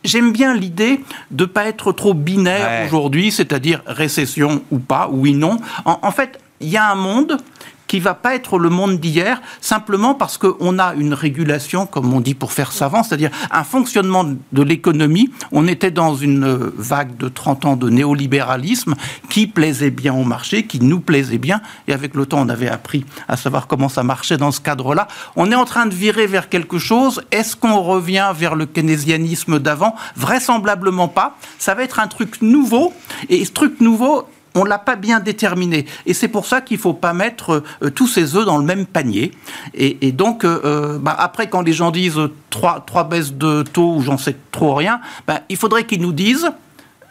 [0.04, 5.58] j'aime bien l'idée de pas être trop binaire aujourd'hui, c'est-à-dire récession ou pas, oui, non.
[5.84, 7.38] en fait, il y a un monde
[7.88, 12.20] qui va pas être le monde d'hier, simplement parce qu'on a une régulation, comme on
[12.20, 15.30] dit pour faire savant, c'est-à-dire un fonctionnement de l'économie.
[15.50, 18.94] On était dans une vague de 30 ans de néolibéralisme
[19.28, 22.68] qui plaisait bien au marché, qui nous plaisait bien, et avec le temps, on avait
[22.68, 25.08] appris à savoir comment ça marchait dans ce cadre-là.
[25.34, 27.22] On est en train de virer vers quelque chose.
[27.30, 29.94] Est-ce qu'on revient vers le keynésianisme d'avant?
[30.14, 31.36] Vraisemblablement pas.
[31.58, 32.92] Ça va être un truc nouveau,
[33.30, 35.86] et ce truc nouveau, on ne l'a pas bien déterminé.
[36.06, 38.64] Et c'est pour ça qu'il ne faut pas mettre euh, tous ses œufs dans le
[38.64, 39.30] même panier.
[39.74, 43.94] Et, donc, euh, euh, bah, après, quand les gens disent trois, trois baisses de taux
[43.96, 46.50] ou j'en sais trop rien, bah, il faudrait qu'ils nous disent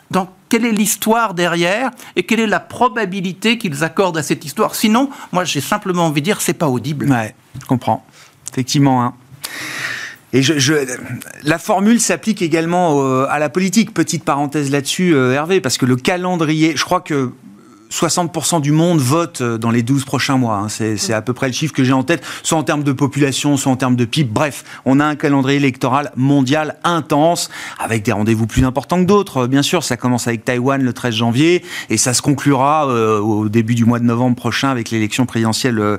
[0.10, 4.74] donc, quelle est l'histoire derrière et quelle est la probabilité qu'ils accordent à cette histoire.
[4.74, 7.10] Sinon, moi, j'ai simplement envie de dire, c'est pas audible.
[7.10, 8.06] Ouais, je comprends.
[8.52, 9.04] Effectivement.
[9.04, 9.14] Hein.
[10.34, 10.74] Et je,
[11.44, 13.94] la formule s'applique également à la politique.
[13.94, 17.32] Petite parenthèse là-dessus, euh, Hervé, parce que le calendrier, je crois que
[17.92, 20.58] 60% du monde vote euh, dans les 12 prochains mois.
[20.58, 20.68] Hein.
[20.70, 23.58] C'est à peu près le chiffre que j'ai en tête, soit en termes de population,
[23.58, 24.30] soit en termes de PIB.
[24.32, 29.44] Bref, on a un calendrier électoral mondial intense, avec des rendez-vous plus importants que d'autres.
[29.44, 33.20] Euh, bien sûr, ça commence avec Taïwan le 13 janvier, et ça se conclura euh,
[33.20, 35.98] au début du mois de novembre prochain avec l'élection présidentielle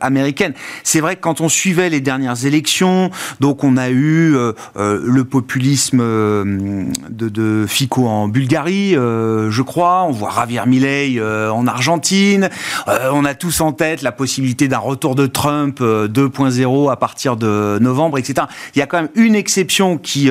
[0.00, 0.54] américaine.
[0.84, 3.10] C'est vrai que quand on suivait les dernières élections,
[3.40, 4.34] donc on a eu
[4.76, 11.66] le populisme de, de, Fico en Bulgarie, je crois, on voit Javier Millet euh, en
[11.66, 12.50] Argentine.
[12.88, 16.96] Euh, on a tous en tête la possibilité d'un retour de Trump 2.0 euh, à
[16.96, 18.46] partir de novembre, etc.
[18.74, 20.30] Il y a quand même une exception qui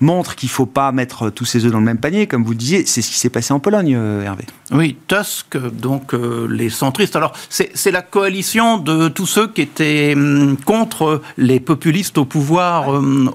[0.00, 2.54] montre qu'il ne faut pas mettre tous ses œufs dans le même panier, comme vous
[2.54, 2.86] disiez.
[2.86, 3.92] C'est ce qui s'est passé en Pologne,
[4.24, 4.44] Hervé.
[4.72, 6.12] Oui, Tusk, donc
[6.48, 7.16] les centristes.
[7.16, 12.88] Alors, c'est la coalition de tous ceux qui étaient hum, contre les populistes au pouvoir.
[12.88, 13.32] Hum,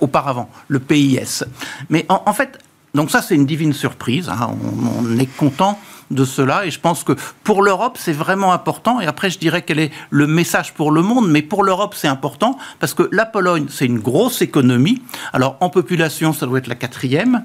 [0.00, 1.42] auparavant, le PIS.
[1.88, 2.58] Mais en fait,
[2.96, 4.28] donc ça, c'est une divine surprise.
[4.28, 4.56] Hein.
[4.98, 5.78] On, est content
[6.10, 7.12] de cela et je pense que
[7.44, 9.00] pour l'Europe, c'est vraiment important.
[9.00, 12.08] Et après, je dirais quel est le message pour le monde, mais pour l'Europe, c'est
[12.08, 15.02] important parce que la Pologne, c'est une grosse économie.
[15.32, 17.44] Alors en population, ça doit être la quatrième.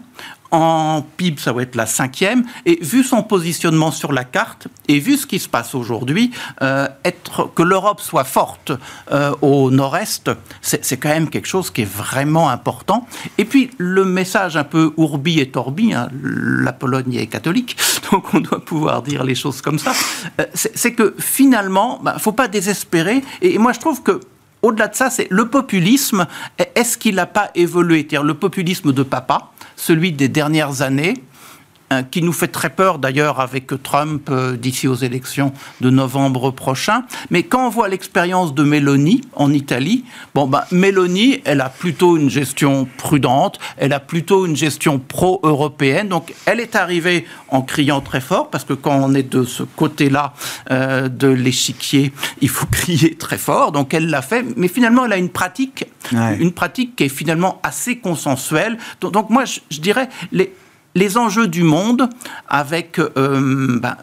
[0.52, 2.44] En PIB, ça va être la cinquième.
[2.66, 6.88] Et vu son positionnement sur la carte et vu ce qui se passe aujourd'hui, euh,
[7.06, 8.72] être que l'Europe soit forte
[9.12, 13.08] euh, au nord-est, c'est quand même quelque chose qui est vraiment important.
[13.38, 17.78] Et puis le message un peu ourbi et torbi, hein, la Pologne est catholique,
[18.12, 19.94] donc on doit pouvoir dire les choses comme ça.
[20.40, 23.24] Euh, c'est que finalement, il bah, ne faut pas désespérer.
[23.42, 24.20] Et moi, je trouve que
[24.62, 26.28] au-delà de ça, c'est le populisme.
[26.76, 28.00] Est-ce qu'il n'a pas évolué?
[28.00, 29.51] C'est-à-dire le populisme de papa,
[29.82, 31.16] celui des dernières années,
[32.10, 37.04] qui nous fait très peur d'ailleurs avec Trump euh, d'ici aux élections de novembre prochain.
[37.30, 42.18] Mais quand on voit l'expérience de Mélanie en Italie, bon ben Mélanie, elle a plutôt
[42.18, 46.10] une gestion prudente, elle a plutôt une gestion pro-européenne.
[46.10, 49.64] Donc elle est arrivée en criant très fort parce que quand on est de ce
[49.64, 50.34] côté-là
[50.72, 53.72] euh, de l'échiquier, il faut crier très fort.
[53.72, 57.60] Donc elle l'a fait, mais finalement elle a une pratique, une pratique qui est finalement
[57.64, 58.78] assez consensuelle.
[59.02, 60.54] Donc, moi je, je dirais les
[60.96, 62.10] les enjeux du monde
[62.48, 63.98] avec euh, ben,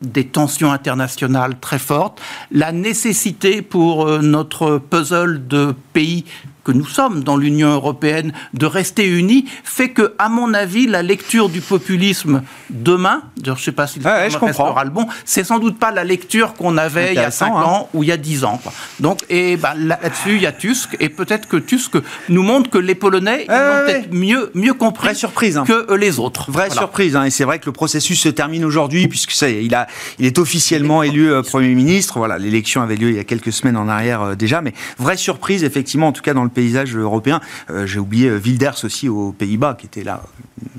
[0.00, 6.24] des tensions internationales très fortes, la nécessité pour euh, notre puzzle de pays
[6.68, 11.02] que nous sommes dans l'Union européenne de rester unis fait que, à mon avis, la
[11.02, 15.44] lecture du populisme demain, je ne sais pas si le ah restera le bon, c'est
[15.44, 17.62] sans doute pas la lecture qu'on avait il y a 5 hein.
[17.62, 18.60] ans ou il y a 10 ans.
[19.00, 21.94] Donc, et bah, là-dessus, il y a Tusk, et peut-être que Tusk
[22.28, 25.64] nous montre que les Polonais ils ont peut-être mieux, mieux compris surprise, hein.
[25.66, 26.50] que les autres.
[26.50, 27.24] Vraie surprise, hein.
[27.24, 29.86] et c'est vrai que le processus se termine aujourd'hui, puisque ça, il, a,
[30.18, 32.18] il est officiellement élu euh, Premier ministre.
[32.18, 35.16] Voilà, l'élection avait lieu il y a quelques semaines en arrière euh, déjà, mais vraie
[35.16, 37.40] surprise, effectivement, en tout cas dans le paysage européen.
[37.70, 40.22] Euh, j'ai oublié euh, Wilders aussi aux Pays-Bas, qui était là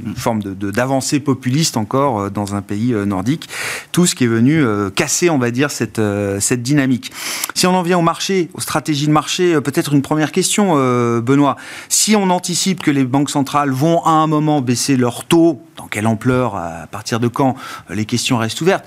[0.06, 3.48] une forme d'avancée populiste encore euh, dans un pays nordique.
[3.94, 4.62] Tout ce qui est venu
[4.94, 6.02] casser, on va dire, cette,
[6.40, 7.12] cette dynamique.
[7.54, 10.76] Si on en vient au marché, aux stratégies de marché, peut-être une première question,
[11.22, 11.56] Benoît.
[11.88, 15.88] Si on anticipe que les banques centrales vont à un moment baisser leur taux, dans
[15.88, 17.56] quelle ampleur, à partir de quand,
[17.90, 18.86] les questions restent ouvertes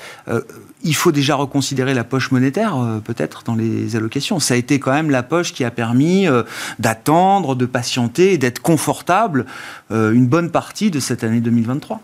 [0.85, 4.38] il faut déjà reconsidérer la poche monétaire, euh, peut-être, dans les allocations.
[4.40, 6.42] Ça a été quand même la poche qui a permis euh,
[6.79, 9.47] d'attendre, de patienter d'être confortable
[9.90, 12.01] euh, une bonne partie de cette année 2023.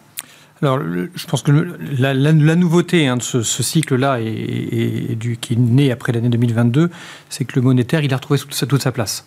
[0.60, 1.52] Alors, je pense que
[1.98, 6.90] la, nouveauté hein, de ce, cycle-là et, qui est né après l'année 2022,
[7.28, 9.24] c'est que le monétaire, il a retrouvé toute sa, place.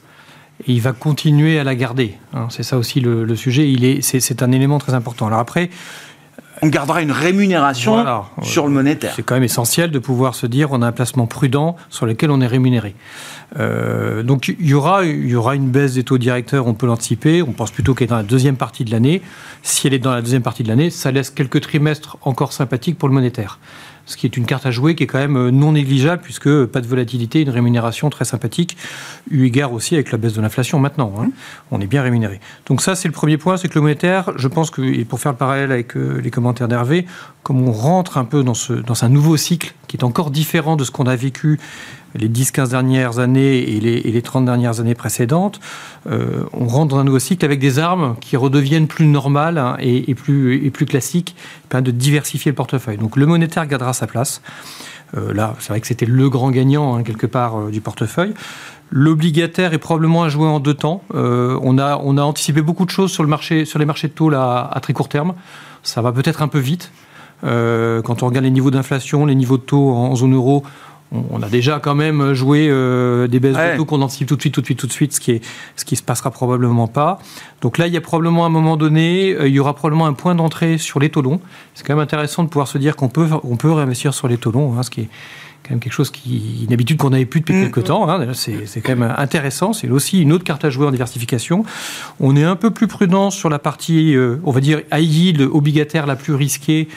[0.67, 2.17] Et il va continuer à la garder.
[2.33, 2.47] Hein.
[2.49, 3.99] c'est ça aussi le, sujet.
[4.01, 5.27] C'est un élément très important.
[5.27, 5.69] Alors après,
[6.61, 8.03] on gardera une rémunération
[8.43, 9.13] sur le monétaire.
[9.15, 12.31] C'est quand même essentiel de pouvoir se dire on a un placement prudent sur lequel
[12.31, 12.95] on est rémunéré.
[13.59, 16.87] Euh, donc il y, aura, il y aura une baisse des taux directeurs, on peut
[16.87, 17.41] l'anticiper.
[17.41, 19.21] On pense plutôt qu'elle est dans la deuxième partie de l'année.
[19.63, 22.97] Si elle est dans la deuxième partie de l'année, ça laisse quelques trimestres encore sympathiques
[22.97, 23.59] pour le monétaire
[24.05, 26.65] ce qui est une carte à jouer qui est quand même euh, non négligeable, puisque
[26.65, 28.77] pas de volatilité, une rémunération très sympathique,
[29.29, 31.13] eu égard aussi avec la baisse de l'inflation maintenant.
[31.19, 31.29] Hein.
[31.71, 32.39] On est bien rémunéré.
[32.65, 35.19] Donc ça, c'est le premier point, c'est que le monétaire, je pense que, et pour
[35.19, 37.05] faire le parallèle avec euh, les commentaires d'Hervé,
[37.43, 40.75] comme on rentre un peu dans, ce, dans un nouveau cycle qui est encore différent
[40.75, 41.59] de ce qu'on a vécu
[42.15, 45.59] les 10-15 dernières années et les, 30 dernières années précédentes,
[46.09, 49.77] euh, on rentre dans un nouveau cycle avec des armes qui redeviennent plus normales hein,
[49.79, 51.35] et, plus, classiques,
[51.71, 52.97] de diversifier le portefeuille.
[52.97, 54.41] Donc le monétaire gardera sa place.
[55.17, 58.33] Euh, là, c'est vrai que c'était le grand gagnant, hein, quelque part, euh, du portefeuille.
[58.89, 61.01] L'obligataire est probablement à jouer en deux temps.
[61.13, 65.33] on, a, anticipé beaucoup de choses sur, les marchés de taux à très court terme.
[65.81, 66.91] Ça va peut-être un peu vite.
[67.41, 70.65] quand on regarde les niveaux d'inflation, les niveaux de taux en zone euro,
[71.11, 74.41] on a déjà quand même joué euh, des baisses de taux qu'on anticipe tout de
[74.41, 75.45] suite, tout de suite, tout de suite, ce qui est,
[75.75, 77.19] ce qui se passera probablement pas.
[77.61, 80.13] Donc là, il y a probablement un moment donné, euh, il y aura probablement un
[80.13, 81.41] point d'entrée sur les taux longs.
[81.73, 84.37] C'est quand même intéressant de pouvoir se dire qu'on peut, on peut réinvestir sur les
[84.37, 85.09] taux longs, hein, ce qui est
[85.63, 87.63] quand même quelque chose qui, une habitude qu'on n'avait plus depuis mm.
[87.63, 88.09] quelques temps.
[88.09, 88.33] Hein.
[88.33, 89.73] C'est quand même intéressant.
[89.73, 91.65] C'est aussi une autre carte à jouer en diversification.
[92.19, 95.41] On est un peu plus prudent sur la partie, euh, on va dire, high yield
[95.41, 96.87] obligataire la plus risquée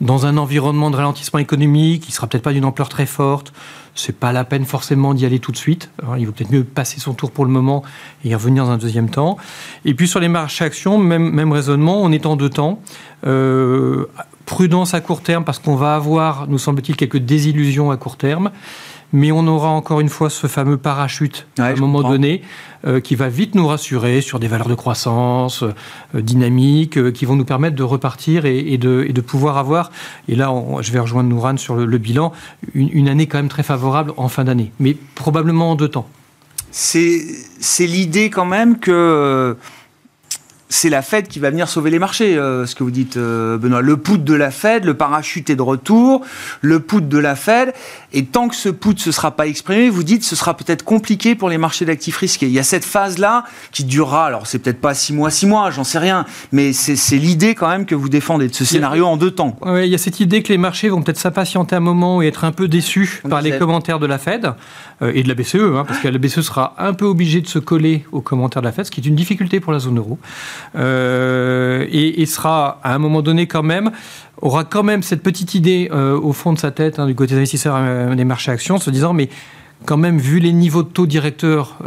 [0.00, 3.52] dans un environnement de ralentissement économique qui sera peut-être pas d'une ampleur très forte,
[3.94, 5.90] c'est pas la peine forcément d'y aller tout de suite.
[6.18, 7.82] il vaut peut-être mieux passer son tour pour le moment
[8.24, 9.36] et y revenir dans un deuxième temps.
[9.84, 12.80] Et puis sur les marchés actions, même, même raisonnement, on est en deux temps.
[13.26, 14.06] Euh,
[14.46, 18.50] prudence à court terme parce qu'on va avoir, nous semble-t-il, quelques désillusions à court terme
[19.14, 22.42] mais on aura encore une fois ce fameux parachute à un moment donné
[22.84, 27.24] euh, qui va vite nous rassurer sur des valeurs de croissance euh, dynamiques euh, qui
[27.24, 29.92] vont nous permettre de repartir et, de, pouvoir avoir,
[30.28, 32.32] et là je vais rejoindre Nouran sur le, bilan,
[32.74, 36.08] une, année quand même très favorable en fin d'année, mais probablement en deux temps.
[36.72, 39.56] C'est l'idée quand même que
[40.68, 43.58] c'est la Fed qui va venir sauver les marchés, euh, ce que vous dites, euh,
[43.58, 43.82] Benoît.
[43.82, 46.22] Le put de la Fed, le parachute est de retour,
[46.60, 47.72] le put de la Fed,
[48.12, 50.82] et tant que ce put ne se sera pas exprimé, vous dites ce sera peut-être
[50.82, 52.46] compliqué pour les marchés d'actifs risqués.
[52.46, 55.70] Il y a cette phase-là qui durera, alors c'est peut-être pas six mois, six mois,
[55.70, 59.16] j'en sais rien, mais c'est l'idée quand même que vous défendez de ce scénario en
[59.16, 59.56] deux temps.
[59.62, 62.26] Oui, il y a cette idée que les marchés vont peut-être s'impatienter un moment et
[62.26, 64.52] être un peu déçus par les commentaires de la Fed
[65.02, 67.48] euh, et de la BCE, hein, parce que la BCE sera un peu obligée de
[67.48, 69.98] se coller aux commentaires de la Fed, ce qui est une difficulté pour la zone
[69.98, 70.18] euro.
[70.76, 73.92] Euh, et, sera à un moment donné quand même
[74.40, 77.34] aura quand même cette petite idée euh, au fond de sa tête hein, du côté
[77.34, 79.28] des investisseurs euh, des marchés actions, se disant mais
[79.86, 81.78] quand même vu les niveaux de taux directeurs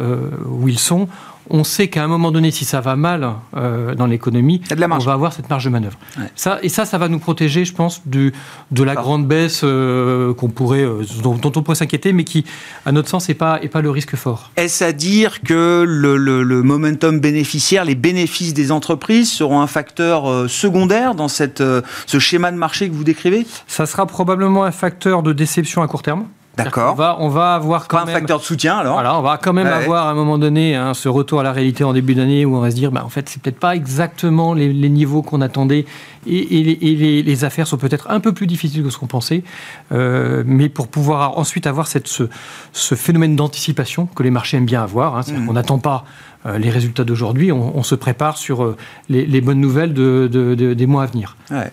[0.48, 1.08] où ils sont,
[1.50, 5.14] on sait qu'à un moment donné, si ça va mal euh, dans l'économie, on va
[5.14, 5.98] avoir cette marge de manœuvre.
[6.36, 8.34] Ça, et ça, ça va nous protéger, je pense, du,
[8.72, 12.46] de la grande baisse euh, qu'on pourrait, euh, dont, on pourrait s'inquiéter, mais qui,
[12.86, 14.52] à notre sens, n'est pas, est pas le risque fort.
[14.56, 20.50] Est-ce à dire que le, le, momentum bénéficiaire, les bénéfices des entreprises seront un facteur
[20.50, 21.64] secondaire dans cette,
[22.06, 23.46] ce schéma de marché que vous décrivez?
[23.68, 26.26] Ça sera probablement un facteur de déception à court terme.
[26.58, 26.94] D'accord.
[26.94, 28.94] On va, on va avoir quand Pas un facteur de soutien alors?
[28.94, 31.52] Voilà, on va quand même avoir à un moment donné hein, ce retour à la
[31.52, 33.76] réalité en début d'année où on va se dire, bah, en fait, c'est peut-être pas
[33.76, 35.86] exactement les, niveaux qu'on attendait
[36.26, 39.44] et, les, affaires sont peut-être un peu plus difficiles que ce qu'on pensait.
[39.92, 44.82] Euh, mais pour pouvoir ensuite avoir cette, ce, phénomène d'anticipation que les marchés aiment bien
[44.82, 45.48] avoir, hein, c'est-à-dire mmh.
[45.48, 46.06] qu'on n'attend pas
[46.48, 48.76] euh, les résultats d'aujourd'hui, on, se prépare sur euh,
[49.10, 50.28] les, bonnes nouvelles de,
[50.74, 51.38] des mois à venir.
[51.52, 51.72] Ouais.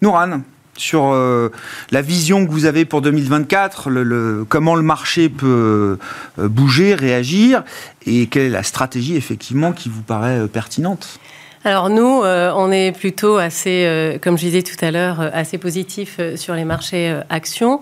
[0.00, 0.40] Nouran
[0.76, 1.50] sur euh,
[1.90, 5.98] la vision que vous avez pour 2024, le, comment le marché peut
[6.38, 7.64] euh, bouger, réagir,
[8.06, 11.18] et quelle est la stratégie effectivement qui vous paraît euh, pertinente?
[11.64, 16.54] Alors nous, on est plutôt assez, comme je disais tout à l'heure, assez positif sur
[16.54, 17.80] les marchés actions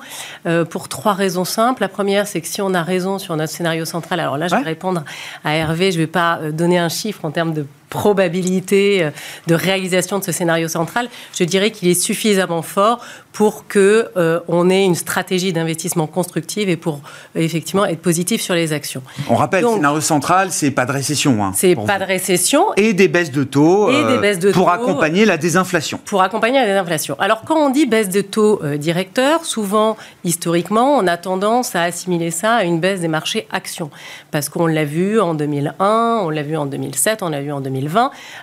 [0.70, 1.82] pour trois raisons simples.
[1.82, 4.56] La première, c'est que si on a raison sur notre scénario central, alors là, je
[4.56, 5.04] vais répondre
[5.44, 9.10] à Hervé, je ne vais pas donner un chiffre en termes de probabilité euh,
[9.46, 12.98] de réalisation de ce scénario central, je dirais qu'il est suffisamment fort
[13.32, 17.00] pour que euh, on ait une stratégie d'investissement constructive et pour
[17.34, 19.02] effectivement être positif sur les actions.
[19.28, 21.44] On rappelle, le scénario central, c'est pas de récession.
[21.44, 24.50] Hein, c'est pas de récession et des baisses de taux, et des euh, baisses de
[24.50, 26.00] pour accompagner la désinflation.
[26.04, 27.16] Pour accompagner la désinflation.
[27.20, 32.32] Alors quand on dit baisse de taux directeur, souvent historiquement, on a tendance à assimiler
[32.32, 33.90] ça à une baisse des marchés actions,
[34.32, 37.60] parce qu'on l'a vu en 2001, on l'a vu en 2007, on l'a vu en
[37.60, 37.83] 2000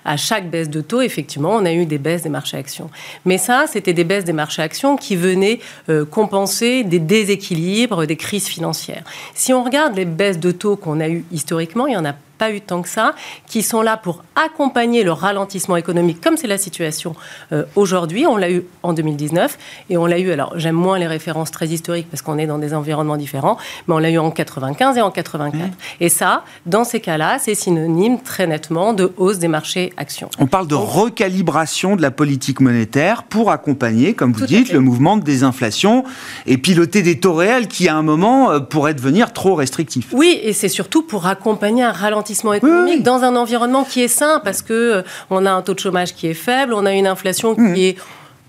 [0.06, 2.90] à chaque baisse de taux, effectivement, on a eu des baisses des marchés actions.
[3.26, 8.16] Mais ça, c'était des baisses des marchés actions qui venaient euh, compenser des déséquilibres, des
[8.16, 9.04] crises financières.
[9.34, 12.14] Si on regarde les baisses de taux qu'on a eues historiquement, il y en a
[12.42, 13.14] pas eu tant que ça,
[13.46, 17.16] qui sont là pour accompagner le ralentissement économique, comme c'est la situation
[17.52, 18.26] euh, aujourd'hui.
[18.26, 19.60] On l'a eu en 2019
[19.92, 22.58] et on l'a eu, alors j'aime moins les références très historiques parce qu'on est dans
[22.58, 25.70] des environnements différents, mais on l'a eu en 95 et en 84.
[26.00, 30.32] Et ça, dans ces cas-là, c'est synonyme très nettement de hausse des marchés actions.
[30.40, 35.16] On parle de recalibration de la politique monétaire pour accompagner, comme vous dites, le mouvement
[35.16, 36.06] de désinflation
[36.48, 40.08] et piloter des taux réels qui, à un moment, euh, pourraient devenir trop restrictifs.
[40.12, 44.42] Oui, et c'est surtout pour accompagner un ralentissement économique dans un environnement qui est sain
[44.44, 47.08] parce que euh, on a un taux de chômage qui est faible, on a une
[47.08, 47.76] inflation qui mmh.
[47.76, 47.96] est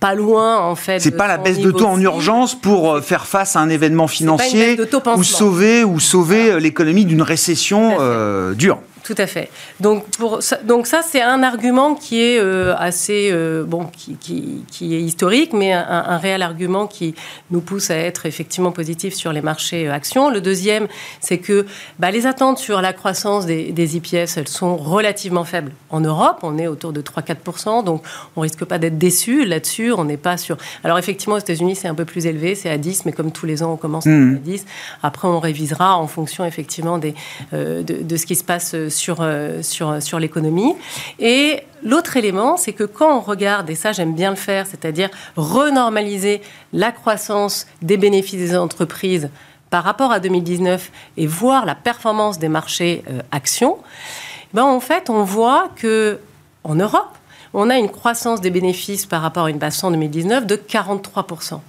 [0.00, 0.98] pas loin en fait.
[1.00, 4.08] C'est pas la baisse de taux en urgence pour euh, faire face à un événement
[4.08, 4.78] financier
[5.16, 7.96] ou sauver ou sauver euh, l'économie d'une récession
[8.54, 8.80] dure.
[9.04, 9.50] Tout à fait.
[9.80, 14.64] Donc, pour, donc ça, c'est un argument qui est euh, assez, euh, bon, qui, qui,
[14.70, 17.14] qui, est historique, mais un, un, réel argument qui
[17.50, 20.30] nous pousse à être effectivement positif sur les marchés euh, actions.
[20.30, 20.86] Le deuxième,
[21.20, 21.66] c'est que
[21.98, 25.72] bah, les attentes sur la croissance des, des, IPS, elles sont relativement faibles.
[25.90, 28.04] En Europe, on est autour de 3-4%, donc
[28.36, 29.92] on risque pas d'être déçu là-dessus.
[29.92, 30.58] On n'est pas sur...
[30.84, 33.46] Alors effectivement, aux États-Unis, c'est un peu plus élevé, c'est à 10, mais comme tous
[33.46, 34.36] les ans, on commence mmh.
[34.36, 34.64] à 10.
[35.02, 37.14] Après, on révisera en fonction effectivement des,
[37.52, 40.74] de, de, ce qui se passe sur, euh, sur, sur l'économie.
[41.18, 45.10] Et l'autre élément, c'est que quand on regarde, et ça j'aime bien le faire, c'est-à-dire
[45.36, 49.30] renormaliser la croissance des bénéfices des entreprises
[49.70, 53.78] par rapport à 2019 et voir la performance des marchés euh, actions,
[54.54, 56.20] ben en fait, on voit que
[56.64, 57.16] en Europe,
[57.54, 61.60] on a une croissance des bénéfices par rapport à une base en 2019 de 43%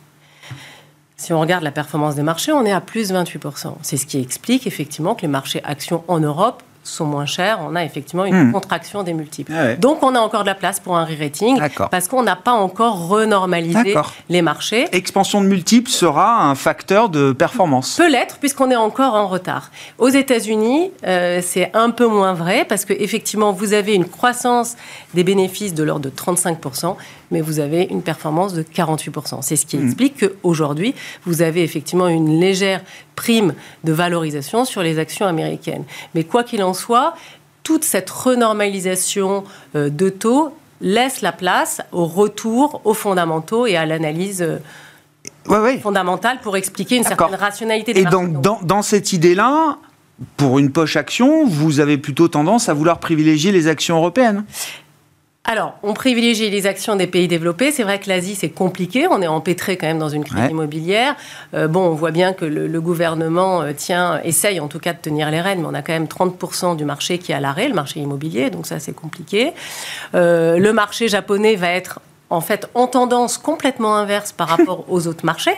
[1.23, 3.75] si on regarde la performance des marchés, on est à plus 28%.
[3.81, 7.75] C'est ce qui explique effectivement que les marchés actions en Europe sont moins chers, on
[7.75, 8.51] a effectivement une hmm.
[8.51, 9.51] contraction des multiples.
[9.55, 12.51] Ah Donc on a encore de la place pour un re-rating parce qu'on n'a pas
[12.51, 13.95] encore renormalisé
[14.29, 14.87] les marchés.
[14.91, 17.95] Expansion de multiples sera un facteur de performance.
[17.97, 19.71] Peut l'être puisqu'on est encore en retard.
[19.97, 24.75] Aux États-Unis, euh, c'est un peu moins vrai parce que effectivement vous avez une croissance
[25.13, 26.59] des bénéfices de l'ordre de 35
[27.33, 29.41] mais vous avez une performance de 48%.
[29.41, 29.85] C'est ce qui mmh.
[29.85, 32.81] explique qu'aujourd'hui, vous avez effectivement une légère
[33.15, 35.83] prime de valorisation sur les actions américaines.
[36.15, 37.15] Mais quoi qu'il en soit,
[37.63, 39.43] toute cette renormalisation
[39.73, 44.45] de taux laisse la place au retour aux fondamentaux et à l'analyse
[45.81, 49.77] fondamentale pour expliquer une certaine rationalité des Et donc, dans, dans cette idée-là,
[50.37, 54.45] pour une poche action, vous avez plutôt tendance à vouloir privilégier les actions européennes
[55.45, 57.73] alors, on privilégie les actions des pays développés.
[57.73, 59.09] C'est vrai que l'Asie, c'est compliqué.
[59.09, 61.17] On est empêtré quand même dans une crise immobilière.
[61.53, 64.99] Euh, bon, on voit bien que le, gouvernement euh, tient, essaye en tout cas de
[64.99, 67.67] tenir les rênes, mais on a quand même 30% du marché qui est à l'arrêt,
[67.67, 68.51] le marché immobilier.
[68.51, 69.51] Donc ça, c'est compliqué.
[70.15, 75.07] Euh, le marché japonais va être en fait en tendance complètement inverse par rapport aux
[75.07, 75.55] autres marchés.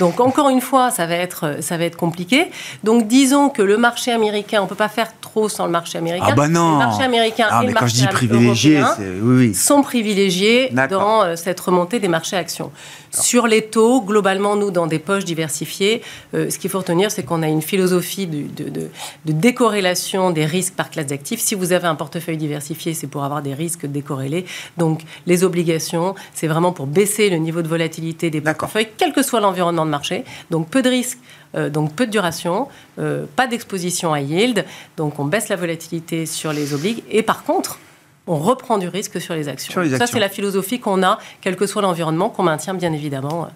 [0.00, 2.50] Donc encore une fois, ça va être ça va être compliqué.
[2.82, 6.26] Donc disons que le marché américain, on peut pas faire trop sans le marché américain.
[6.30, 6.72] Ah bah non.
[6.72, 8.82] Le marché américain ah, et le marché privilégié,
[9.22, 12.70] oui, sont privilégiés dans euh, cette remontée des marchés actions.
[13.12, 16.02] Sur les taux, globalement, nous, dans des poches diversifiées,
[16.34, 18.88] euh, ce qu'il faut retenir, c'est qu'on a une philosophie de, de,
[19.24, 21.40] décorrélation des risques par classe d'actifs.
[21.40, 24.46] Si vous avez un portefeuille diversifié, c'est pour avoir des risques décorrélés.
[24.76, 29.22] Donc, les obligations, c'est vraiment pour baisser le niveau de volatilité des portefeuilles, quel que
[29.22, 30.24] soit l'environnement de marché.
[30.50, 31.18] Donc, peu de risques.
[31.56, 34.64] Euh, donc peu de duration, euh, pas d'exposition à yield,
[34.96, 37.02] donc on baisse la volatilité sur les obligues.
[37.10, 37.78] Et par contre,
[38.26, 39.74] on reprend du risque sur les actions.
[39.98, 43.48] Ça, c'est la philosophie qu'on a, quel que soit l'environnement, qu'on maintient bien évidemment euh,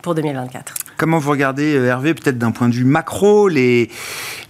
[0.00, 0.74] pour 2024.
[0.96, 3.90] Comment vous regardez, Hervé, peut-être d'un point de vue macro, les,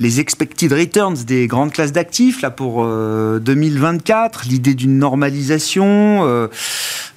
[0.00, 6.48] les expected returns des grandes classes d'actifs là pour 2024, euh, l'idée d'une normalisation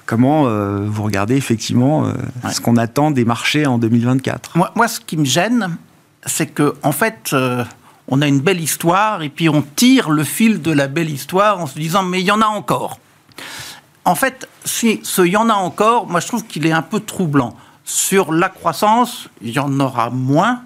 [0.06, 0.44] Comment
[0.84, 2.12] vous regardez effectivement
[2.50, 5.76] ce qu'on attend des marchés en 2024 moi, moi, ce qui me gêne,
[6.24, 7.34] c'est que en fait,
[8.08, 11.60] on a une belle histoire et puis on tire le fil de la belle histoire
[11.60, 13.00] en se disant mais il y en a encore.
[14.04, 16.82] En fait, si ce il y en a encore, moi je trouve qu'il est un
[16.82, 17.56] peu troublant.
[17.84, 20.62] Sur la croissance, il y en aura moins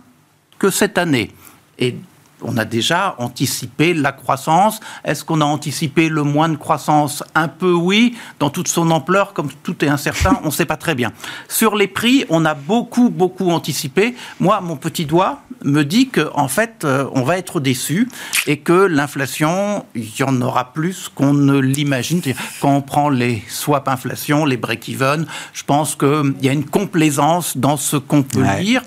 [0.59, 1.31] que cette année.
[1.79, 1.97] Et
[2.43, 4.81] on a déjà anticipé la croissance.
[5.05, 7.23] Est-ce qu'on a anticipé le moins de croissance?
[7.35, 10.77] Un peu oui, dans toute son ampleur, comme tout est incertain, on ne sait pas
[10.77, 11.13] très bien.
[11.49, 14.15] Sur les prix, on a beaucoup, beaucoup anticipé.
[14.39, 18.09] Moi, mon petit doigt me dit qu'en en fait, euh, on va être déçu
[18.47, 22.23] et que l'inflation, il y en aura plus qu'on ne l'imagine.
[22.61, 27.57] Quand on prend les swap inflation, les break-even, je pense qu'il y a une complaisance
[27.57, 28.83] dans ce qu'on peut lire.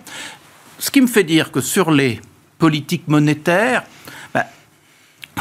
[0.80, 2.20] Ce qui me fait dire que sur les
[2.58, 3.84] politique monétaire,
[4.34, 4.43] ben,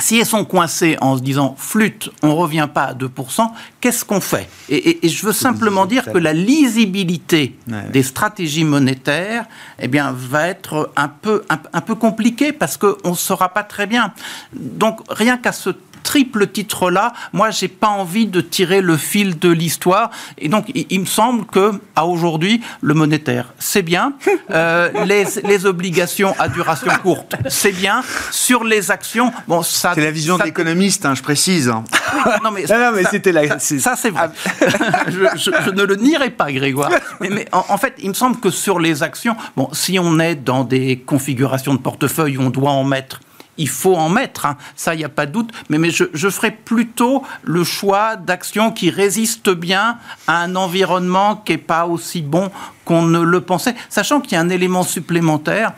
[0.01, 3.49] si elles sont coincées en se disant flûte, on ne revient pas à 2%,
[3.81, 4.49] qu'est-ce qu'on fait?
[4.69, 7.57] Et, je veux simplement dire que la lisibilité
[7.93, 9.45] des stratégies monétaires
[9.79, 13.87] eh bien, va être un peu, un, peu compliquée parce qu'on ne saura pas très
[13.87, 14.13] bien.
[14.55, 15.71] Donc rien qu'à ce
[16.03, 20.11] triple titre-là, moi, j'ai pas envie de tirer le fil de l'histoire.
[20.39, 24.15] Et donc, il, me semble que, à aujourd'hui, le monétaire, c'est bien.
[24.51, 28.03] Euh, les, les, obligations à duration courte, c'est bien.
[28.31, 29.93] Sur les actions, bon, ça.
[29.95, 31.69] C'est la vision de l'économiste, hein, je précise.
[31.69, 32.65] non, mais,
[33.11, 33.59] c'était la.
[33.59, 34.29] Ça, c'est vrai.
[34.61, 35.05] Ah.
[35.09, 36.91] je, ne le nierai pas, Grégoire.
[37.21, 40.19] Mais, mais en, en, fait, il me semble que sur les actions, bon, si on
[40.19, 43.21] est dans des configurations de portefeuille où on doit en mettre
[43.59, 44.57] il faut en mettre, hein.
[44.77, 48.17] ça, il n'y a pas de doute, mais, mais je, je ferai plutôt le choix
[48.17, 52.51] d'actions qui résistent bien à un environnement qui n'est pas aussi bon
[52.85, 55.73] qu'on ne le pensait, sachant qu'il y a un élément supplémentaire.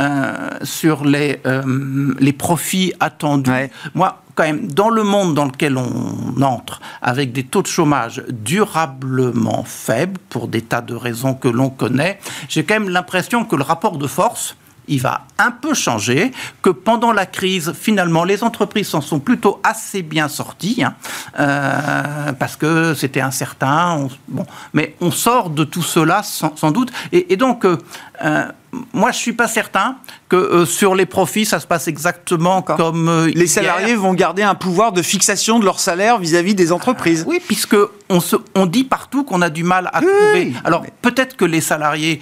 [0.00, 3.70] Euh, sur les, euh, les profits attendus.
[3.94, 8.24] Moi, quand même, dans le monde dans lequel on entre, avec des taux de chômage
[8.28, 12.18] durablement faibles, pour des tas de raisons que l'on connaît,
[12.48, 14.56] j'ai quand même l'impression que le rapport de force
[14.88, 16.32] il va un peu changer,
[16.62, 20.94] que pendant la crise, finalement, les entreprises s'en sont plutôt assez bien sorties, hein,
[21.38, 24.08] euh, parce que c'était incertain.
[24.28, 26.92] bon, mais on sort de tout cela sans, doute.
[27.12, 27.78] Et, donc, euh,
[28.24, 28.46] euh,
[28.92, 29.96] moi, je suis pas certain
[30.28, 34.92] que sur les profits, ça se passe exactement comme les salariés vont garder un pouvoir
[34.92, 37.24] de fixation de leur salaire vis-à-vis des entreprises.
[37.26, 37.76] oui, puisque
[38.08, 40.52] on, se, on dit partout qu'on a du mal à trouver.
[40.64, 42.20] Alors peut-être que les salariés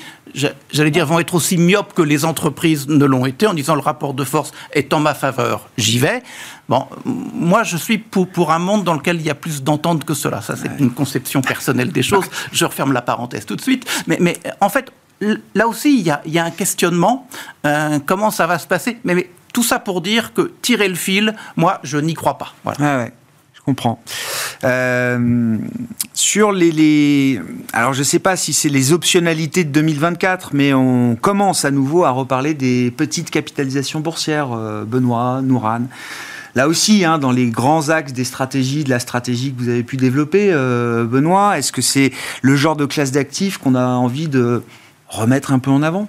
[0.73, 3.81] j'allais dire, vont être aussi myopes que les entreprises ne l'ont été en disant le
[3.81, 6.23] rapport de force est en ma faveur, j'y vais.
[6.69, 10.05] Bon, moi, je suis pour, pour un monde dans lequel il y a plus d'entente
[10.05, 10.41] que cela.
[10.41, 12.25] Ça, c'est une conception personnelle des choses.
[12.53, 13.85] Je referme la parenthèse tout de suite.
[14.07, 14.91] Mais, mais en fait,
[15.55, 17.29] là aussi, il y a, un questionnement.
[17.67, 21.35] Euh, comment ça va se passer mais, tout ça pour dire que tirer le fil,
[21.57, 22.55] moi, je n'y crois pas.
[22.65, 22.79] Voilà.
[22.81, 23.13] Ah ouais
[23.65, 24.03] comprends.
[24.65, 25.57] Euh,
[26.15, 27.41] sur les,
[27.73, 31.71] alors je ne sais pas si c'est les optionnalités de 2024, mais on commence à
[31.71, 35.83] nouveau à reparler des petites capitalisations boursières, euh, Benoît, Nouran.
[36.55, 39.85] Là aussi, hein, dans les grands axes des stratégies, de la stratégie que vous avez
[39.85, 42.13] pu développer, Benoît, est-ce que c'est
[42.43, 44.63] le genre de classe d'actifs qu'on a envie de
[45.13, 46.09] remettre un peu en avant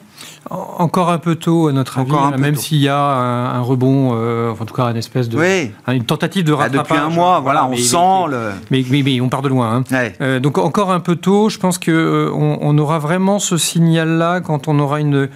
[0.50, 4.66] encore un peu tôt, à notre avis, même s'il y a un, rebond, euh, en
[4.66, 5.40] tout cas une espèce de.
[5.88, 6.90] Une tentative de bah, rattrapage.
[6.90, 8.52] depuis un mois, voilà, on sent le.
[8.70, 9.84] Mais, mais, on part de loin.
[9.92, 10.12] Hein.
[10.22, 14.42] Euh, donc encore un peu tôt, je pense qu'on euh, on aura vraiment ce signal-là
[14.42, 15.30] quand on aura une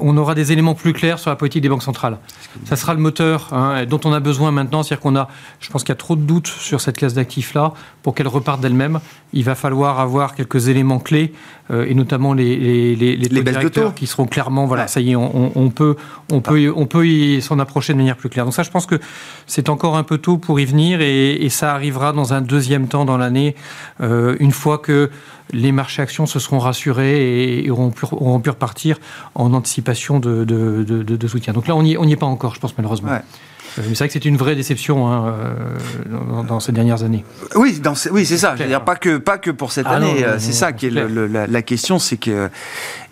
[0.00, 2.18] on aura des éléments plus clairs sur la politique des banques centrales.
[2.64, 4.82] Ça sera le moteur hein, dont on a besoin maintenant.
[4.82, 5.28] C'est-à-dire qu'on a,
[5.60, 7.72] je pense qu'il y a trop de doutes sur cette classe d'actifs-là
[8.02, 8.98] pour qu'elle reparte d'elle-même.
[9.32, 11.32] Il va falloir avoir quelques éléments clés
[11.70, 13.44] et notamment les, les, les,
[13.94, 15.96] qui seront clairement, voilà, ça y est, on, peut,
[16.30, 18.44] on peut, on peut s'en approcher de manière plus claire.
[18.44, 18.96] Donc ça, je pense que
[19.46, 23.04] c'est encore un peu tôt pour y venir et, ça arrivera dans un deuxième temps
[23.04, 23.54] dans l'année,
[24.00, 25.10] euh, une fois que
[25.52, 28.98] les marchés actions se seront rassurés et auront pu, repartir
[29.34, 31.52] en anticipation de, soutien.
[31.52, 33.12] Donc là, on n'y est pas encore, je pense, malheureusement.
[33.12, 33.18] Euh,
[33.76, 37.24] c'est vrai que c'est une vraie déception hein, euh, dans, ces dernières années.
[37.54, 38.54] Oui, oui c'est ça.
[38.56, 40.24] Je veux dire, pas que, pas que pour cette ah année.
[40.24, 42.50] Euh, c'est ça qui est la, question, c'est qu'il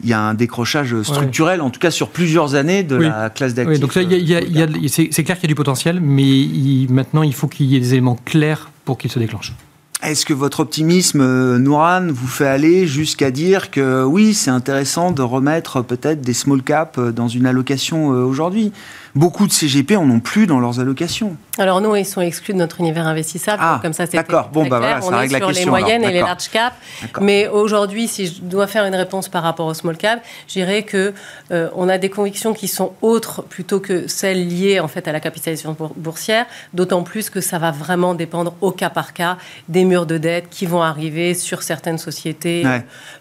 [0.04, 3.74] y a un décrochage structurel, en tout cas sur plusieurs années, de la classe d'actifs.
[3.74, 6.46] Oui, donc c'est clair qu'il y a du potentiel, mais
[6.88, 9.54] maintenant, il faut qu'il y ait des éléments clairs pour qu'il se déclenche.
[10.02, 15.10] Est-ce que votre optimisme, euh, Nouran, vous fait aller jusqu'à dire que oui, c'est intéressant
[15.10, 18.72] de remettre peut-être des small caps euh, dans une allocation euh, aujourd'hui?
[19.14, 21.36] Beaucoup de CGP en ont plus dans leurs allocations.
[21.58, 23.60] Alors nous, ils sont exclus de notre univers investissable.
[23.62, 24.48] Ah, comme ça, c'est d'accord.
[24.48, 26.76] Bon, bah voilà, on est sur les moyennes et les large caps.
[27.20, 30.82] Mais aujourd'hui, si je dois faire une réponse par rapport au small cap, je dirais
[30.84, 31.12] que
[31.50, 35.20] on a des convictions qui sont autres plutôt que celles liées en fait à la
[35.20, 36.46] capitalisation boursière.
[36.74, 39.36] D'autant plus que ça va vraiment dépendre au cas par cas
[39.68, 42.64] des murs de dette qui vont arriver sur certaines sociétés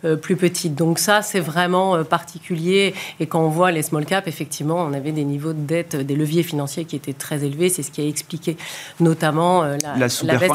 [0.05, 0.75] euh, plus petites.
[0.75, 2.93] Donc ça, c'est vraiment euh, particulier.
[3.19, 6.15] Et quand on voit les small caps, effectivement, on avait des niveaux de dette, des
[6.15, 7.69] leviers financiers qui étaient très élevés.
[7.69, 8.57] C'est ce qui a expliqué
[8.99, 10.07] notamment euh, la,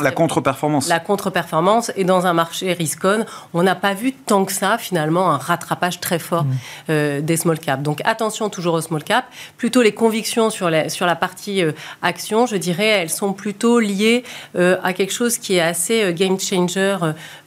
[0.03, 0.89] la, contre-performance.
[0.89, 1.93] La contre-performance.
[1.97, 6.01] Et dans un marché riscon, on n'a pas vu tant que ça, finalement, un rattrapage
[6.01, 6.45] très fort
[6.89, 7.21] mmh.
[7.21, 7.83] des small caps.
[7.83, 9.27] Donc attention toujours aux small caps.
[9.57, 11.63] Plutôt les convictions sur la, sur la partie
[12.03, 16.39] action, je dirais, elles sont plutôt liées à quelque chose qui est assez euh, game
[16.39, 16.97] changer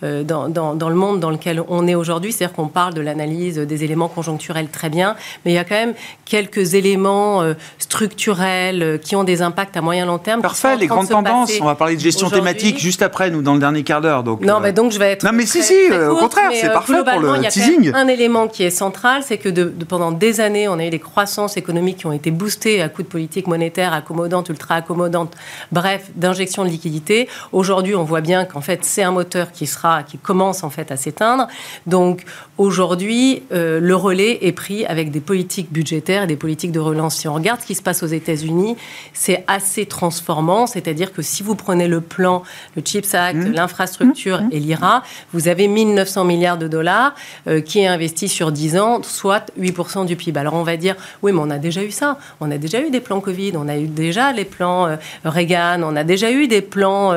[0.04, 2.32] euh, dans, dans, le monde dans lequel on est aujourd'hui.
[2.32, 5.76] C'est-à-dire qu'on parle de l'analyse des éléments conjoncturels très bien, mais il y a quand
[5.76, 5.94] même
[6.26, 10.42] quelques éléments euh, structurels qui ont des impacts à moyen long terme.
[10.42, 11.52] Parfait, les grandes tendances.
[11.62, 14.24] On va parler de gestion thématique juste après, nous, dans le dernier quart d'heure.
[14.24, 15.24] Donc, non, mais donc je vais être.
[15.24, 15.74] Non, mais si, si,
[16.10, 17.80] au contraire, c'est parfait pour le teasing.
[17.80, 20.80] Il y a un élément qui est central, c'est que de, pendant des années, on
[20.80, 24.50] a eu des croissances économiques qui ont été boostées à coup de politique monétaire accommodante,
[24.50, 25.34] ultra accommodante,
[25.72, 27.28] bref, d'injection de liquidités.
[27.52, 30.92] Aujourd'hui, on voit bien qu'en fait, c'est un moteur qui sera, qui commence en fait
[30.92, 31.48] à s'éteindre.
[31.86, 32.24] Donc
[32.58, 37.16] aujourd'hui, euh, le relais est pris avec des politiques budgétaires et des politiques de relance.
[37.18, 38.76] Si on regarde ce qui se passe aux États-Unis,
[39.14, 40.68] c'est assez transformant.
[40.68, 42.44] C'est-à-dire que si vous prenez le plan,
[42.76, 43.52] le Chips Act, mmh.
[43.52, 44.50] l'infrastructure mmh.
[44.52, 45.04] et l'IRA,
[45.34, 47.14] vous avez 1900 milliards de dollars
[47.48, 50.40] euh, qui est investi sur 10 ans, soit 8% du PIB.
[50.40, 52.18] Alors on va dire, oui, mais on a déjà eu ça.
[52.40, 54.96] On a déjà eu des plans Covid, on a eu déjà les plans euh,
[55.26, 57.14] Reagan, on a déjà eu des plans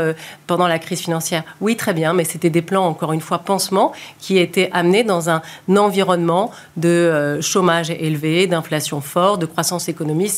[0.46, 1.20] pendant la crise financière
[1.60, 5.30] oui, très bien, mais c'était des plans, encore une fois, pansement, qui étaient amenés dans
[5.30, 10.29] un environnement de euh, chômage élevé, d'inflation forte, de croissance économique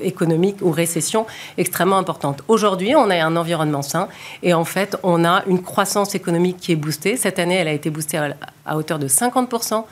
[0.00, 1.26] économique ou récession
[1.56, 2.42] extrêmement importante.
[2.48, 4.08] Aujourd'hui, on a un environnement sain
[4.42, 7.16] et en fait, on a une croissance économique qui est boostée.
[7.16, 8.18] Cette année, elle a été boostée
[8.64, 9.84] à hauteur de 50%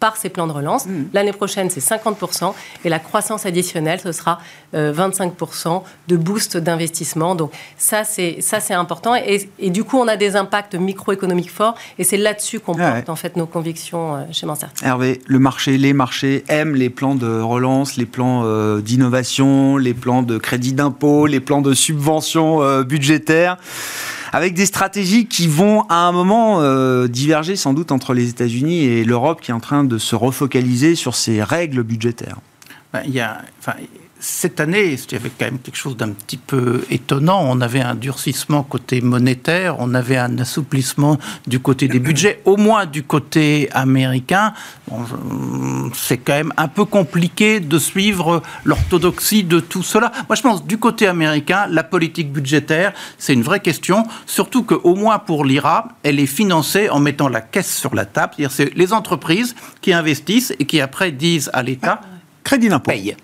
[0.00, 0.84] par ces plans de relance.
[0.84, 1.04] Mmh.
[1.14, 2.52] L'année prochaine, c'est 50%.
[2.84, 4.38] Et la croissance additionnelle, ce sera
[4.74, 7.34] 25% euh, de boost d'investissement.
[7.34, 9.14] Donc ça, c'est ça c'est important.
[9.14, 11.74] Et, du coup, on a des impacts microéconomiques forts.
[11.98, 14.70] Et c'est là-dessus qu'on porte en fait nos convictions euh, chez Mansart.
[14.82, 19.94] Hervé, le marché, les marchés aiment les plans de relance, les plans euh, d'innovation, les
[19.94, 23.58] plans de crédit d'impôt, les plans de subvention budgétaire
[24.34, 28.82] avec des stratégies qui vont à un moment euh, diverger sans doute entre les États-Unis
[28.82, 32.38] et l'Europe qui est en train de se refocaliser sur ces règles budgétaires.
[32.92, 33.74] Ben, il y a, enfin,
[34.24, 37.42] cette année, il y avait quand même quelque chose d'un petit peu étonnant.
[37.44, 42.56] On avait un durcissement côté monétaire, on avait un assouplissement du côté des budgets, au
[42.56, 44.54] moins du côté américain.
[45.92, 50.10] c'est quand même un peu compliqué de suivre l'orthodoxie de tout cela.
[50.26, 54.94] Moi, je pense du côté américain, la politique budgétaire, c'est une vraie question, surtout qu'au
[54.94, 58.32] moins pour l'IRA, elle est financée en mettant la caisse sur la table.
[58.36, 62.00] C'est-à-dire, c'est les entreprises qui investissent et qui après disent à l'État
[62.44, 62.90] Crédit d'impôt.
[62.90, 63.16] paye.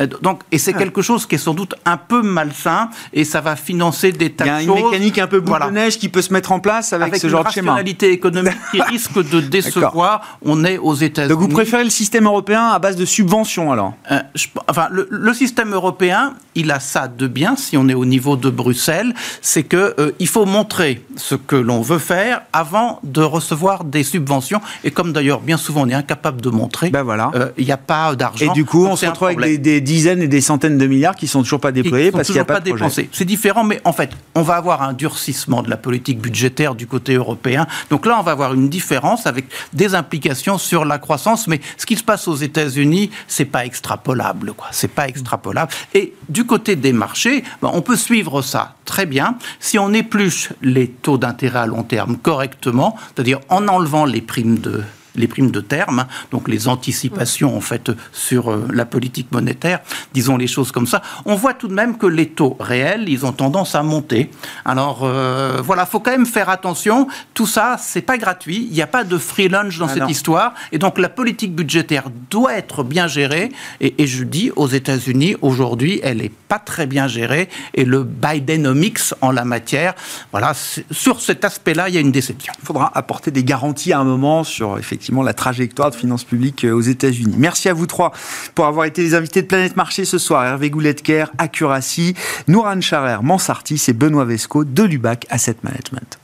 [0.00, 3.40] Euh, donc, et c'est quelque chose qui est sans doute un peu malsain et ça
[3.40, 4.90] va financer des tas Il y a de une choses.
[4.92, 5.66] mécanique un peu boule Voilà.
[5.68, 7.72] de neige qui peut se mettre en place avec, Avec ce une genre de schéma.
[7.72, 10.38] rationalité économique qui risque de décevoir.
[10.44, 11.30] On est aux États-Unis.
[11.30, 13.94] Donc vous préférez le système européen à base de subventions alors?
[14.10, 17.94] Euh, je- enfin, le, le système européen, il a ça de bien, si on est
[17.94, 22.42] au niveau de Bruxelles, c'est que euh, il faut montrer ce que l'on veut faire
[22.52, 24.60] avant de recevoir des subventions.
[24.84, 27.30] Et comme d'ailleurs, bien souvent, on est incapable de montrer, Ben voilà.
[27.34, 28.52] euh, il n'y a pas d'argent.
[28.52, 31.14] Et du coup, on se retrouve avec des, des dizaines et des centaines de milliards
[31.14, 33.08] qui sont toujours pas déployés parce qu'il n'y a pas, de dépensés.
[33.12, 36.86] C'est différent, mais en fait, on va avoir un durcissement de la politique budgétaire du
[36.86, 37.66] côté européen.
[37.90, 41.48] Donc là, on va avoir une différence avec des implications sur la croissance.
[41.48, 44.68] Mais ce qui se passe aux États-Unis, c'est pas extrapolable, quoi.
[44.70, 45.72] C'est pas extrapolable.
[45.94, 50.52] Et du côté des marchés, ben, on peut suivre ça très bien si on épluche
[50.62, 54.82] les taux d'intérêt à long terme correctement, c'est-à-dire en enlevant les primes de
[55.16, 59.80] les primes de terme, donc les anticipations en fait sur euh, la politique monétaire,
[60.12, 63.24] disons les choses comme ça, on voit tout de même que les taux réels, ils
[63.24, 64.30] ont tendance à monter.
[64.64, 67.08] Alors euh, voilà, faut quand même faire attention.
[67.34, 68.66] Tout ça, c'est pas gratuit.
[68.68, 70.08] Il n'y a pas de free lunch dans Ah cette non.
[70.08, 73.50] histoire, et donc la politique budgétaire doit être bien gérée.
[73.80, 78.04] Et, et je dis aux États-Unis aujourd'hui, elle est pas très bien gérée, et le
[78.04, 79.94] Bidenomics en la matière,
[80.30, 80.52] voilà,
[80.90, 82.52] sur cet aspect-là, il y a une déception.
[82.60, 86.64] Il faudra apporter des garanties à un moment sur effectivement la trajectoire de finances publiques
[86.64, 87.34] euh, aux États-Unis.
[87.38, 88.12] Merci à vous trois
[88.54, 90.44] pour avoir été les invités de Planète Marché ce soir.
[90.44, 92.14] Hervé Gouletker, Accuracy,
[92.48, 96.18] Nouran Charer, Mansartis et Benoît Vesco de Lubac Asset Management.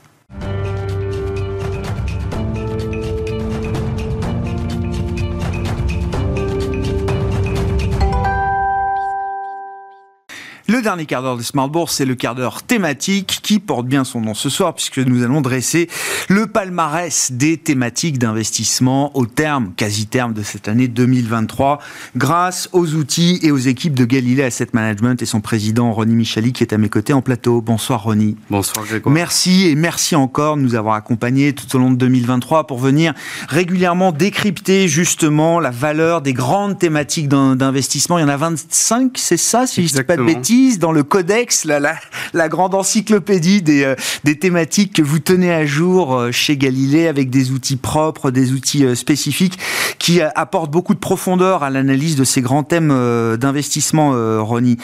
[10.69, 14.05] Le dernier quart d'heure de Smart Bourse, c'est le quart d'heure thématique qui porte bien
[14.05, 15.89] son nom ce soir puisque nous allons dresser
[16.29, 21.79] le palmarès des thématiques d'investissement au terme, quasi terme de cette année 2023
[22.15, 26.53] grâce aux outils et aux équipes de Galilée Asset Management et son président Ronnie Michali
[26.53, 27.59] qui est à mes côtés en plateau.
[27.59, 28.37] Bonsoir Ronnie.
[28.49, 29.13] Bonsoir Grégoire.
[29.13, 33.13] Merci et merci encore de nous avoir accompagnés tout au long de 2023 pour venir
[33.49, 38.17] régulièrement décrypter justement la valeur des grandes thématiques d'in- d'investissement.
[38.17, 40.29] Il y en a 25, c'est ça, si je dis pas de Exactement.
[40.79, 46.15] Dans le codex, la, grande encyclopédie des, euh, des thématiques que vous tenez à jour
[46.15, 49.57] euh, chez Galilée avec des outils propres, des outils euh, spécifiques
[49.99, 52.89] qui apportent beaucoup de profondeur à l'analyse de ces grands thèmes
[53.37, 54.11] d'investissement,
[54.43, 54.77] Ronnie.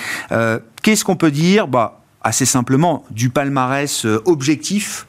[0.81, 1.67] Qu'est-ce qu'on peut dire?
[1.67, 5.05] Bah, Assez simplement, du palmarès objectif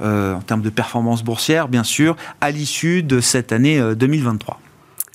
[0.00, 4.58] en termes de performance boursière, bien sûr, à l'issue de cette année euh, 2023.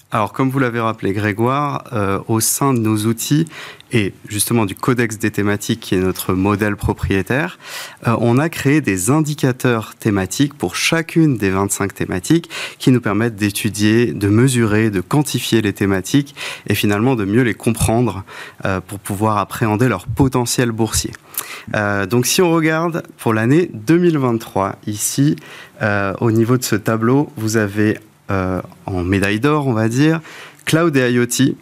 [0.09, 3.45] Alors, comme vous l'avez rappelé, Grégoire, euh, au sein de nos outils
[3.91, 7.59] et justement du codex des thématiques qui est notre modèle propriétaire,
[8.07, 12.49] euh, on a créé des indicateurs thématiques pour chacune des 25 thématiques
[12.79, 16.35] qui nous permettent d'étudier, de mesurer, de quantifier les thématiques
[16.67, 18.23] et finalement de mieux les comprendre
[18.63, 21.11] euh, pour pouvoir appréhender leur potentiel boursier.
[22.09, 25.35] Donc, si on regarde pour l'année 2023, ici,
[26.19, 27.99] au niveau de ce tableau, vous avez
[28.29, 30.21] en médaille d'or, on va dire,
[30.65, 31.55] Cloud et IoT.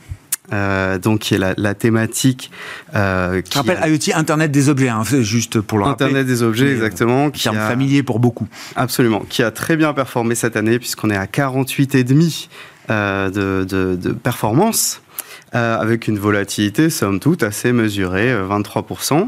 [0.53, 2.51] euh, donc, qui est la, la thématique
[2.95, 6.05] euh, Je qui rappelle a- IoT, Internet des objets, hein, juste pour le rappeler.
[6.05, 7.31] Internet des objets, Mais, euh, exactement.
[7.31, 8.47] Qui Terme a, familier pour beaucoup.
[8.75, 12.47] absolument, qui a très bien performé cette année, puisqu'on est à 48,5
[12.91, 15.01] euh, de, de, de performance.
[15.53, 19.13] Euh, avec une volatilité, somme toute, assez mesurée, euh, 23%.
[19.13, 19.25] Euh,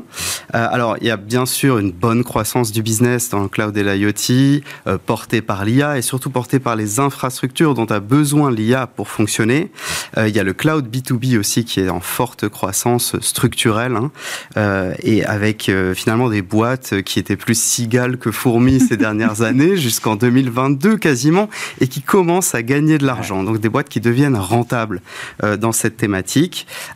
[0.52, 3.84] alors, il y a bien sûr une bonne croissance du business dans le cloud et
[3.84, 8.88] l'IoT, euh, portée par l'IA et surtout portée par les infrastructures dont a besoin l'IA
[8.88, 9.72] pour fonctionner.
[10.18, 14.12] Euh, il y a le cloud B2B aussi qui est en forte croissance structurelle hein,
[14.58, 19.42] euh, et avec euh, finalement des boîtes qui étaient plus cigales que fourmis ces dernières
[19.42, 21.50] années jusqu'en 2022 quasiment
[21.82, 23.44] et qui commencent à gagner de l'argent.
[23.44, 25.02] Donc des boîtes qui deviennent rentables
[25.44, 26.07] euh, dans cette thématique.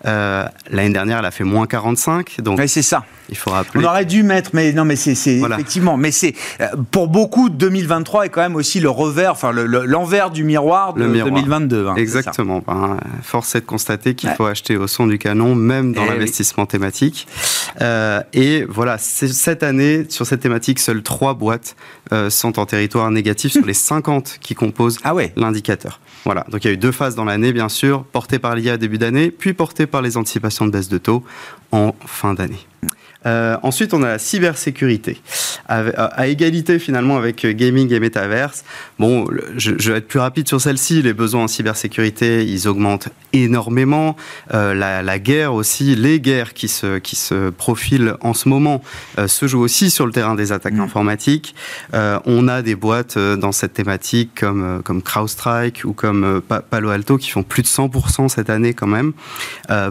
[0.05, 3.03] Euh, L'année dernière, elle a fait moins 45, donc c'est ça.
[3.29, 5.55] il faut On aurait dû mettre, mais non, mais c'est Voilà.
[5.55, 9.65] effectivement, mais c'est euh, pour beaucoup 2023 est quand même aussi le revers, enfin le-
[9.65, 11.31] le- l'envers du miroir de Le miroir.
[11.33, 11.87] 2022.
[11.87, 11.95] hein.
[11.95, 12.63] Exactement.
[12.65, 14.35] Ben, force est de constater qu'il Ouais.
[14.35, 16.11] faut acheter au son du canon, même dans Eh oui.
[16.13, 17.27] l'investissement thématique.
[17.81, 21.75] Euh, et voilà, cette année, sur cette thématique, seules trois boîtes
[22.13, 25.31] euh, sont en territoire négatif sur les 50 qui composent Ah ouais.
[25.35, 25.99] l'indicateur.
[26.25, 28.77] Voilà, donc il y a eu deux phases dans l'année, bien sûr, portées par l'IA
[28.77, 31.23] début d'année, puis portées par les anticipations de baisse de taux
[31.71, 32.65] en fin d'année.
[33.25, 35.21] Euh, ensuite, on a la cybersécurité.
[35.67, 38.65] À, égalité finalement avec gaming et metaverse.
[38.99, 41.01] Bon, je, je, vais être plus rapide sur celle-ci.
[41.01, 44.15] Les besoins en cybersécurité, ils augmentent énormément.
[44.53, 48.81] Euh, la, la, guerre aussi, les guerres qui se, qui se profilent en ce moment
[49.17, 50.81] euh, se jouent aussi sur le terrain des attaques mm.
[50.81, 51.55] informatiques.
[51.93, 56.89] Euh, on a des boîtes euh, dans cette thématique comme, comme CrowdStrike ou comme Palo
[56.89, 59.13] Alto qui font plus de 100% cette année quand même.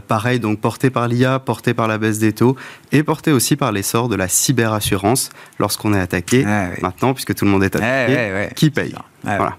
[0.08, 2.56] pareil, donc porté par l'IA, porté par la baisse des taux
[2.92, 7.44] et porté aussi par l'essor de la cyberassurance lorsqu'on est attaqué ah maintenant, puisque tout
[7.44, 8.94] le monde est attaqué, qui paye.
[9.22, 9.56] voilà.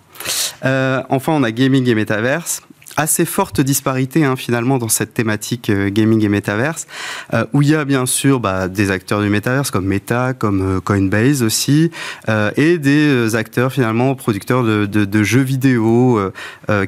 [1.10, 2.62] enfin, on a gaming et metaverse
[2.98, 6.88] assez forte disparité hein, finalement dans cette thématique euh, gaming et métaverse,
[7.34, 10.78] euh, où il y a bien sûr bah, des acteurs du métaverse comme Meta, comme
[10.78, 11.92] euh, Coinbase aussi,
[12.56, 16.20] et des acteurs finalement producteurs de, de, de jeux vidéo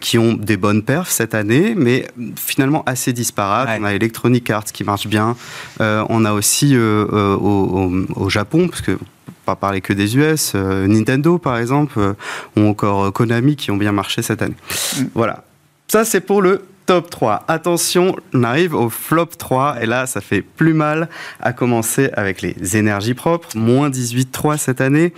[0.01, 3.69] qui ont des bonnes perfs cette année, mais finalement assez disparates.
[3.79, 5.35] On a Electronic Arts qui marche bien,
[5.79, 8.97] on a aussi au, au, Japon, parce que
[9.45, 12.15] pas parler que des US, Nintendo par exemple,
[12.57, 14.55] ou encore Konami qui ont bien marché cette année.
[14.97, 15.03] Mm.
[15.13, 15.43] Voilà.
[15.87, 17.45] Ça, c'est pour le top 3.
[17.47, 21.09] Attention, on arrive au flop 3 et là, ça fait plus mal
[21.39, 25.13] à commencer avec les énergies propres, moins 18,3 cette année.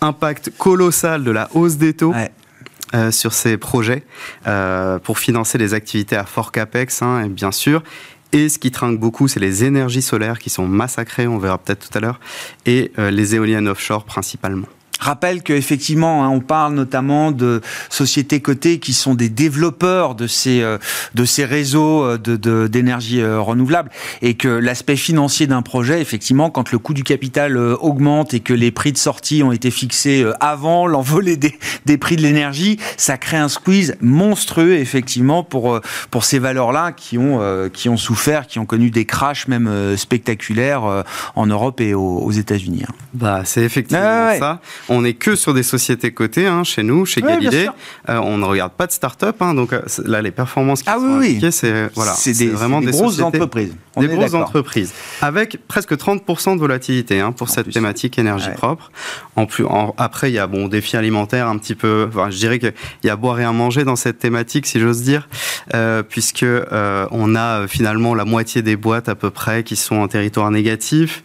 [0.00, 2.14] Impact colossal de la hausse des taux.
[2.94, 4.04] Euh, sur ces projets
[4.46, 7.82] euh, pour financer les activités à fort capex, hein, et bien sûr.
[8.32, 11.90] Et ce qui trinque beaucoup, c'est les énergies solaires qui sont massacrées, on verra peut-être
[11.90, 12.20] tout à l'heure,
[12.64, 14.68] et euh, les éoliennes offshore principalement
[15.00, 20.62] rappelle qu'effectivement, hein, on parle notamment de sociétés cotées qui sont des développeurs de ces
[20.62, 20.78] euh,
[21.14, 23.90] de ces réseaux euh, de d'énergie euh, renouvelable
[24.22, 28.52] et que l'aspect financier d'un projet, effectivement, quand le coût du capital augmente et que
[28.52, 33.18] les prix de sortie ont été fixés avant l'envolée des, des prix de l'énergie, ça
[33.18, 35.80] crée un squeeze monstrueux effectivement pour
[36.10, 37.40] pour ces valeurs-là qui ont
[37.72, 42.84] qui ont souffert, qui ont connu des crashs même spectaculaires en Europe et aux, États-Unis.
[42.88, 42.92] Hein.
[43.14, 44.60] Bah, c'est effectivement ça.
[44.88, 47.68] On n'est que sur des sociétés cotées hein, chez nous, chez Galilée.
[48.08, 49.36] Euh, on ne regarde pas de start-up.
[49.40, 52.90] Hein, donc euh, là, les performances qui ah, sont oui, c'est voilà, des, vraiment des,
[52.90, 53.74] grosses entreprises.
[53.96, 54.92] des grosses entreprises.
[55.22, 58.90] Avec presque 30% de volatilité hein, pour cette thématique énergie propre.
[59.34, 59.64] En plus,
[59.96, 62.08] après, il y a bon défi alimentaire un petit peu.
[62.08, 62.72] Enfin, je dirais qu'il
[63.04, 65.28] y a boire et à manger dans cette thématique, si j'ose dire,
[65.74, 69.96] euh, puisque euh, on a finalement la moitié des boîtes à peu près qui sont
[69.96, 71.22] en territoire négatif.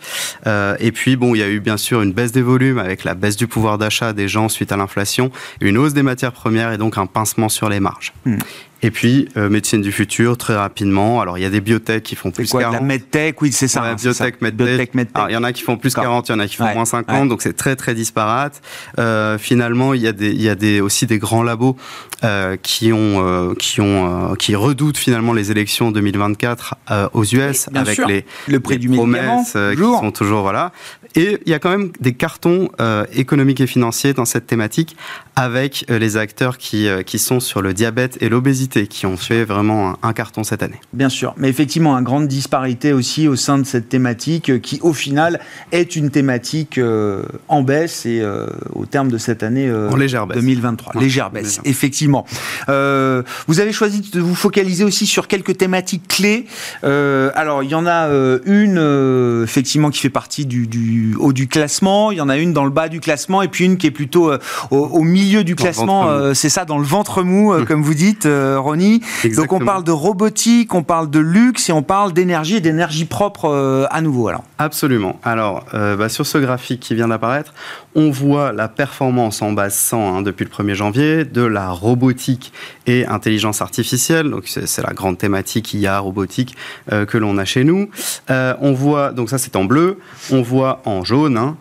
[0.47, 3.03] Euh, et puis bon, il y a eu bien sûr une baisse des volumes avec
[3.03, 6.71] la baisse du pouvoir d'achat des gens suite à l'inflation, une hausse des matières premières
[6.71, 8.13] et donc un pincement sur les marges.
[8.25, 8.37] Hmm.
[8.83, 11.21] Et puis, euh, médecine du futur, très rapidement.
[11.21, 12.79] Alors, il y a des biotech qui font plus quoi, 40.
[12.79, 13.81] La medtech, oui, c'est ça.
[13.81, 14.95] Ouais, hein, biotech, medtech.
[14.95, 15.23] medtech.
[15.29, 16.85] il y en a qui font plus 40, il y en a qui font moins
[16.85, 18.61] 50, donc c'est très, très disparate.
[18.97, 21.77] Euh, finalement, il y a, des, il y a des, aussi des grands labos
[22.23, 27.99] euh, qui, ont, qui, ont, qui redoutent finalement les élections 2024 euh, aux US avec
[28.07, 30.41] les, le prix du promesses qui sont toujours...
[30.41, 30.71] Voilà.
[31.15, 32.69] Et il y a quand même des cartons
[33.13, 34.95] économiques et financiers dans cette thématique
[35.35, 39.95] avec les acteurs qui, qui sont sur le diabète et l'obésité qui ont fait vraiment
[40.01, 40.79] un, carton cette année.
[40.93, 44.79] Bien sûr, mais effectivement, une grande disparité aussi au sein de cette thématique euh, qui,
[44.81, 45.39] au final,
[45.71, 50.27] est une thématique euh, en baisse et euh, au terme de cette année en légère
[50.27, 50.37] baisse.
[50.37, 51.01] 2023.
[51.01, 52.25] légère baisse, effectivement.
[52.67, 56.45] vous avez choisi de vous focaliser aussi sur quelques thématiques clés.
[56.83, 58.09] alors, il y en a
[58.45, 62.11] une, effectivement, qui fait partie du, haut du classement.
[62.11, 63.91] Il y en a une dans le bas du classement et puis une qui est
[63.91, 64.31] plutôt
[64.69, 66.33] au, milieu du classement.
[66.33, 68.27] C'est ça, dans le ventre mou, comme vous dites.
[68.61, 69.01] Ronnie.
[69.35, 73.05] Donc on parle de robotique, on parle de luxe et on parle d'énergie et d'énergie
[73.05, 74.27] propre euh, à nouveau.
[74.27, 74.43] Alors.
[74.57, 75.19] Absolument.
[75.23, 77.53] Alors euh, bah, sur ce graphique qui vient d'apparaître,
[77.95, 82.53] on voit la performance en base 100 hein, depuis le 1er janvier de la robotique
[82.87, 84.29] et intelligence artificielle.
[84.29, 86.55] Donc c'est la grande thématique IA robotique
[86.91, 87.89] euh, que l'on a chez nous.
[88.29, 89.99] on voit donc ça c'est en bleu.
[90.31, 91.57] On voit en jaune hein,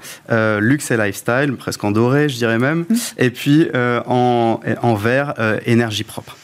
[0.60, 2.84] luxe et lifestyle, presque en doré je dirais même.
[2.88, 2.94] Mmh.
[3.18, 5.34] Et puis en, en vert
[5.66, 6.36] énergie propre.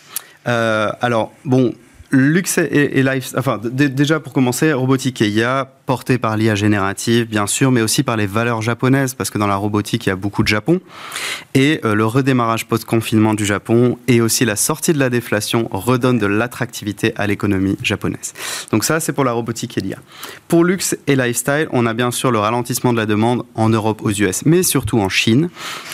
[0.46, 1.72] Euh, alors, bon,
[2.16, 7.46] luxe et, life, enfin déjà pour commencer, robotique et IA, porté par l'IA générative, bien
[7.46, 10.16] sûr, mais aussi par les valeurs japonaises, parce que dans la robotique, il y a
[10.16, 10.80] beaucoup de Japon.
[11.54, 16.18] Et euh, le redémarrage post-confinement du Japon et aussi la sortie de la déflation redonnent
[16.18, 18.34] de l'attractivité à l'économie japonaise.
[18.72, 19.98] Donc ça, c'est pour la robotique et l'IA.
[20.48, 24.00] Pour luxe et lifestyle, on a bien sûr le ralentissement de la demande en Europe,
[24.02, 25.48] aux US, mais surtout en Chine,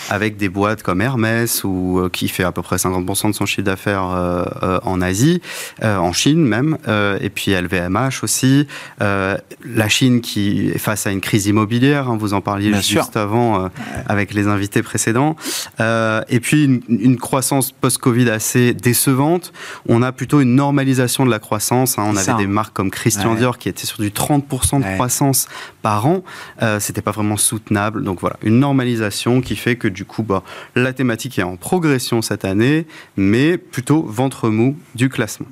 [0.08, 3.44] avec des boîtes comme Hermès, ou, euh, qui fait à peu près 50% de son
[3.44, 5.42] chiffre d'affaires euh, en Asie,
[5.82, 6.76] en en Chine même,
[7.20, 8.66] et puis LVMH aussi.
[9.00, 13.70] la Chine qui est face à une crise immobilière, hein, vous en parliez juste avant
[14.06, 15.36] avec les invités précédents.
[15.80, 19.52] et puis une, une croissance post-Covid assez décevante.
[19.88, 21.98] On a plutôt une normalisation de la croissance.
[21.98, 22.04] Hein.
[22.06, 25.48] On avait des marques comme Christian Dior qui étaient sur du 30% de croissance
[25.80, 26.22] par an.
[26.62, 28.04] Euh, C'était pas vraiment soutenable.
[28.04, 30.42] Donc voilà, une normalisation qui fait que du coup, bah,
[30.74, 32.86] la thématique est en progression cette année,
[33.16, 35.46] mais plutôt ventre mou du classement.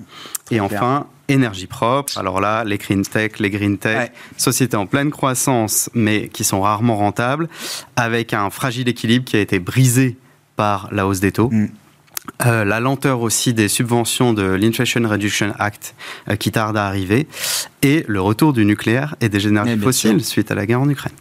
[0.51, 2.19] Et enfin, énergie propre.
[2.19, 6.61] Alors là, les green tech, les green tech, sociétés en pleine croissance, mais qui sont
[6.61, 7.49] rarement rentables,
[7.97, 10.17] avec un fragile équilibre qui a été brisé
[10.57, 11.51] par la hausse des taux.
[11.51, 11.69] Mm.
[12.45, 15.95] Euh, la lenteur aussi des subventions de l'Inflation Reduction Act
[16.29, 17.27] euh, qui tarde à arriver,
[17.83, 21.12] et le retour du nucléaire et des énergies fossiles suite à la guerre en Ukraine.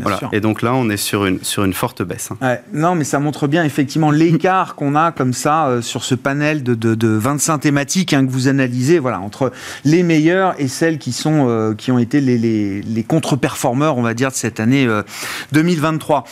[0.00, 0.20] voilà.
[0.32, 2.30] Et donc là, on est sur une, sur une forte baisse.
[2.40, 2.56] Hein.
[2.72, 6.62] Non, mais ça montre bien effectivement l'écart qu'on a comme ça euh, sur ce panel
[6.62, 9.52] de, de, de 25 thématiques hein, que vous analysez, voilà, entre
[9.84, 14.14] les meilleures et celles qui, sont, qui ont été les, les, les contre-performeurs, on va
[14.14, 14.88] dire, de cette année
[15.52, 16.24] 2023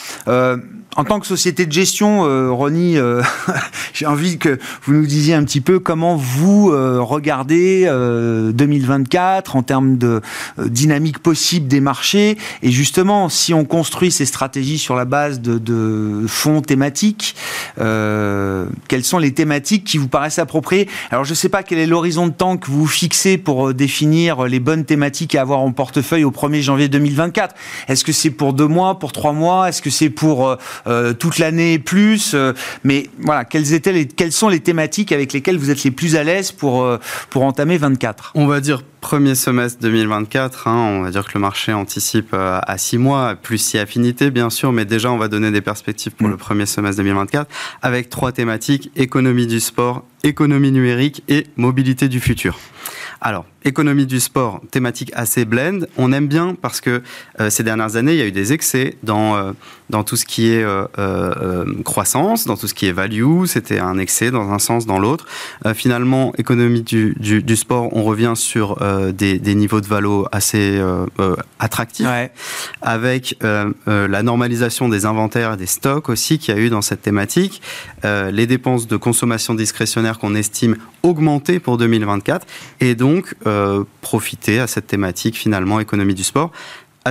[0.96, 3.22] en tant que société de gestion, euh, Ronnie, euh,
[3.92, 9.62] j'ai envie que vous nous disiez un petit peu comment vous euh, regardez 2024 en
[9.62, 10.22] termes de
[10.58, 12.38] dynamique possible des marchés.
[12.62, 17.36] Et justement, si on construit ces stratégies sur la base de, de fonds thématiques,
[17.76, 20.88] quelles sont les thématiques qui vous paraissent appropriées?
[21.10, 24.44] Alors, je ne sais pas quel est l'horizon de temps que vous fixez pour définir
[24.44, 27.54] les bonnes thématiques à avoir en portefeuille au 1er janvier 2024.
[27.88, 29.68] Est-ce que c'est pour deux mois, pour trois mois?
[29.68, 32.32] Est-ce que c'est pour euh, toute l'année plus.
[32.34, 32.52] Euh,
[32.84, 36.16] mais voilà, quelles, étaient les, quelles sont les thématiques avec lesquelles vous êtes les plus
[36.16, 36.98] à l'aise pour, euh,
[37.30, 41.40] pour entamer 24 On va dire premier semestre 2024, hein, on va dire que le
[41.40, 45.52] marché anticipe à six mois, plus si affinité bien sûr, mais déjà on va donner
[45.52, 46.32] des perspectives pour mm.
[46.32, 47.48] le premier semestre 2024
[47.82, 52.58] avec trois thématiques, économie du sport, économie numérique et mobilité du futur.
[53.20, 55.86] Alors, économie du sport, thématique assez blend.
[55.96, 57.02] On aime bien parce que
[57.40, 59.52] euh, ces dernières années, il y a eu des excès dans, euh,
[59.90, 63.46] dans tout ce qui est euh, croissance, dans tout ce qui est value.
[63.46, 65.26] C'était un excès dans un sens, dans l'autre.
[65.74, 68.78] finalement, économie du, du, sport, on revient sur
[69.12, 70.80] des, des, niveaux de valo assez
[71.58, 72.06] attractifs,
[72.82, 77.02] avec la normalisation des inventaires et des stocks aussi qu'il y a eu dans cette
[77.02, 77.62] thématique,
[78.04, 82.46] les dépenses de consommation discrétionnaire qu'on estime augmenter pour 2024,
[82.80, 86.50] et donc euh, profiter à cette thématique finalement économie du sport.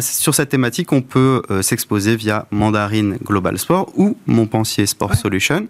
[0.01, 5.67] Sur cette thématique, on peut euh, s'exposer via Mandarine Global Sport ou Montpensier Sport Solution,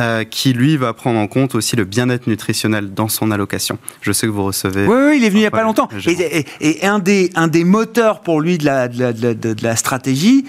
[0.00, 3.78] euh, qui lui va prendre en compte aussi le bien-être nutritionnel dans son allocation.
[4.00, 4.86] Je sais que vous recevez.
[4.86, 5.88] Oui, oui il est venu il n'y a pas longtemps.
[6.60, 10.44] Et, un, des, un des moteurs pour lui de la, de de la stratégie,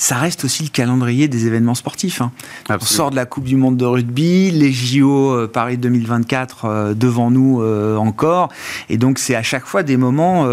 [0.00, 2.22] ça reste aussi le calendrier des événements sportifs.
[2.22, 2.32] Hein.
[2.70, 6.94] On sort de la Coupe du Monde de rugby, les JO euh, Paris 2024 euh,
[6.94, 8.48] devant nous euh, encore,
[8.88, 10.48] et donc c'est à chaque fois des moments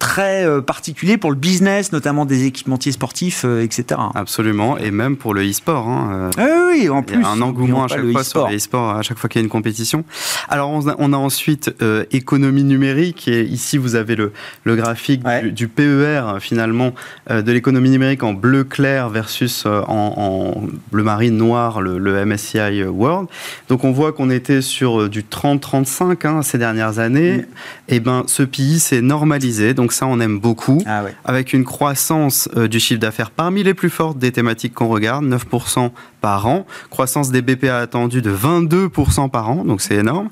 [0.00, 4.00] très euh, particulier pour le business, notamment des équipementiers sportifs, euh, etc.
[4.14, 5.86] Absolument, et même pour le e-sport.
[5.86, 6.70] Hein, euh.
[6.72, 7.16] oui, en plus.
[7.16, 9.40] Il y a un engouement à chaque fois sur le e-sport, à chaque fois qu'il
[9.40, 10.04] y a une compétition.
[10.48, 11.70] Alors, on a, ensuite
[12.12, 14.32] économie numérique, et ici, vous avez le,
[14.64, 15.22] le graphique
[15.52, 16.94] du, PER, finalement,
[17.28, 23.28] de l'économie numérique en bleu clair versus en, bleu marine noir, le, MSCI World.
[23.68, 27.38] Donc, on voit qu'on était sur du 30-35 hein, ces dernières années.
[27.38, 27.40] Mm.
[27.40, 29.74] Et eh ben, ce pays s'est normalisé.
[29.74, 30.80] Donc, donc ça, on aime beaucoup.
[30.86, 34.86] Ah avec une croissance euh, du chiffre d'affaires parmi les plus fortes des thématiques qu'on
[34.86, 35.90] regarde, 9%
[36.20, 36.66] par an.
[36.90, 40.28] Croissance des BPA attendue de 22% par an, donc c'est énorme.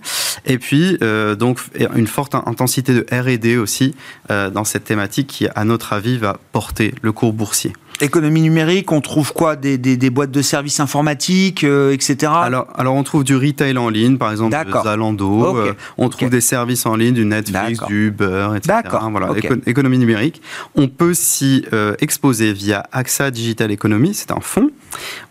[0.46, 1.60] Et puis, euh, donc,
[1.94, 3.94] une forte intensité de R&D aussi
[4.30, 7.72] euh, dans cette thématique qui, à notre avis, va porter le cours boursier.
[8.00, 9.56] Économie numérique, on trouve quoi?
[9.56, 12.30] Des, des, boîtes de services informatiques, euh, etc.
[12.32, 15.56] Alors, alors, on trouve du retail en ligne, par exemple, de Zalando.
[15.56, 18.82] Euh, on trouve des services en ligne, du Netflix, du Uber, etc.
[19.10, 19.30] Voilà,
[19.66, 20.40] économie numérique.
[20.76, 24.70] On peut s'y euh, exposer via AXA Digital Economy, c'est un fonds,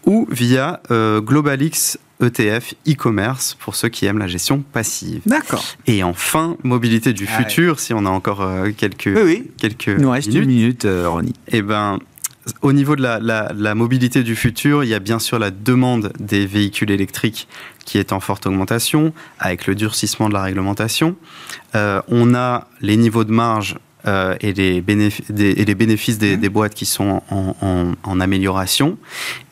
[0.06, 5.22] ou via GlobalX ETF e-commerce pour ceux qui aiment la gestion passive.
[5.26, 5.64] D'accord.
[5.86, 9.52] Et enfin, mobilité du ah futur, si on a encore quelques oui, oui.
[9.58, 11.34] quelques Il nous reste une minute, Ronnie.
[11.50, 12.00] Eh ben,
[12.62, 16.46] au niveau de la, mobilité du futur, il y a bien sûr la demande des
[16.46, 17.48] véhicules électriques
[17.86, 21.16] qui est en forte augmentation, avec le durcissement de la réglementation.
[21.76, 23.78] Euh, on a les niveaux de marge
[24.08, 26.48] euh, et, les bénéfices des, mmh.
[26.50, 28.98] boîtes qui sont en, amélioration.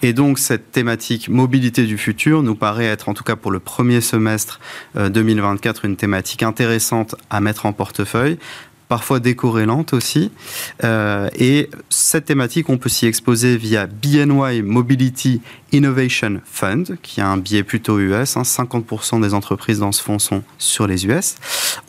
[0.01, 3.59] Et donc cette thématique mobilité du futur nous paraît être, en tout cas pour le
[3.59, 4.59] premier semestre
[4.95, 8.37] 2024, euh, une thématique intéressante à mettre en portefeuille
[8.87, 10.31] parfois décorrélante aussi.
[10.83, 17.27] Euh, et cette thématique, on peut s'y exposer via BNY Mobility Innovation Fund, qui a
[17.27, 19.19] un biais plutôt US, 50% hein.
[19.19, 21.35] des entreprises dans ce fonds sont sur les US,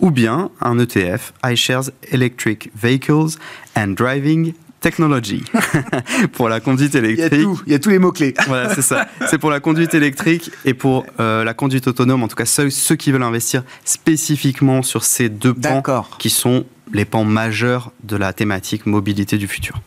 [0.01, 3.39] ou bien un ETF, iShares Electric Vehicles
[3.77, 4.55] and Driving
[4.87, 5.43] Technology
[6.35, 7.33] pour la conduite électrique.
[7.33, 8.35] Il y a, tout, il y a tous les mots-clés.
[8.47, 9.09] voilà, c'est ça.
[9.29, 12.71] C'est pour la conduite électrique et pour euh, la conduite autonome, en tout cas ceux,
[12.71, 15.83] ceux qui veulent investir spécifiquement sur ces deux pans
[16.21, 19.81] qui sont les pans majeurs de la thématique mobilité du futur.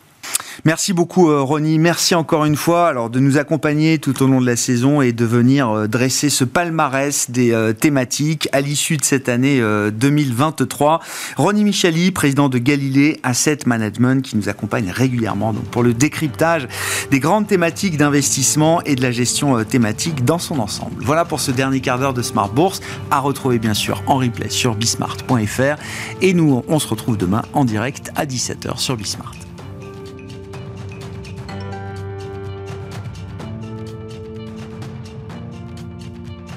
[0.64, 4.40] Merci beaucoup euh, Ronnie, merci encore une fois alors de nous accompagner tout au long
[4.40, 8.96] de la saison et de venir euh, dresser ce palmarès des euh, thématiques à l'issue
[8.96, 11.00] de cette année 2023.
[11.36, 16.68] Ronnie Michali, président de Galilée Asset Management qui nous accompagne régulièrement donc pour le décryptage
[17.10, 21.02] des grandes thématiques d'investissement et de la gestion thématique dans son ensemble.
[21.04, 22.80] Voilà pour ce dernier quart d'heure de Smart Bourse
[23.10, 25.80] à retrouver bien sûr en replay sur bismart.fr
[26.20, 29.49] et nous on se retrouve demain en direct à 17h sur Bismart.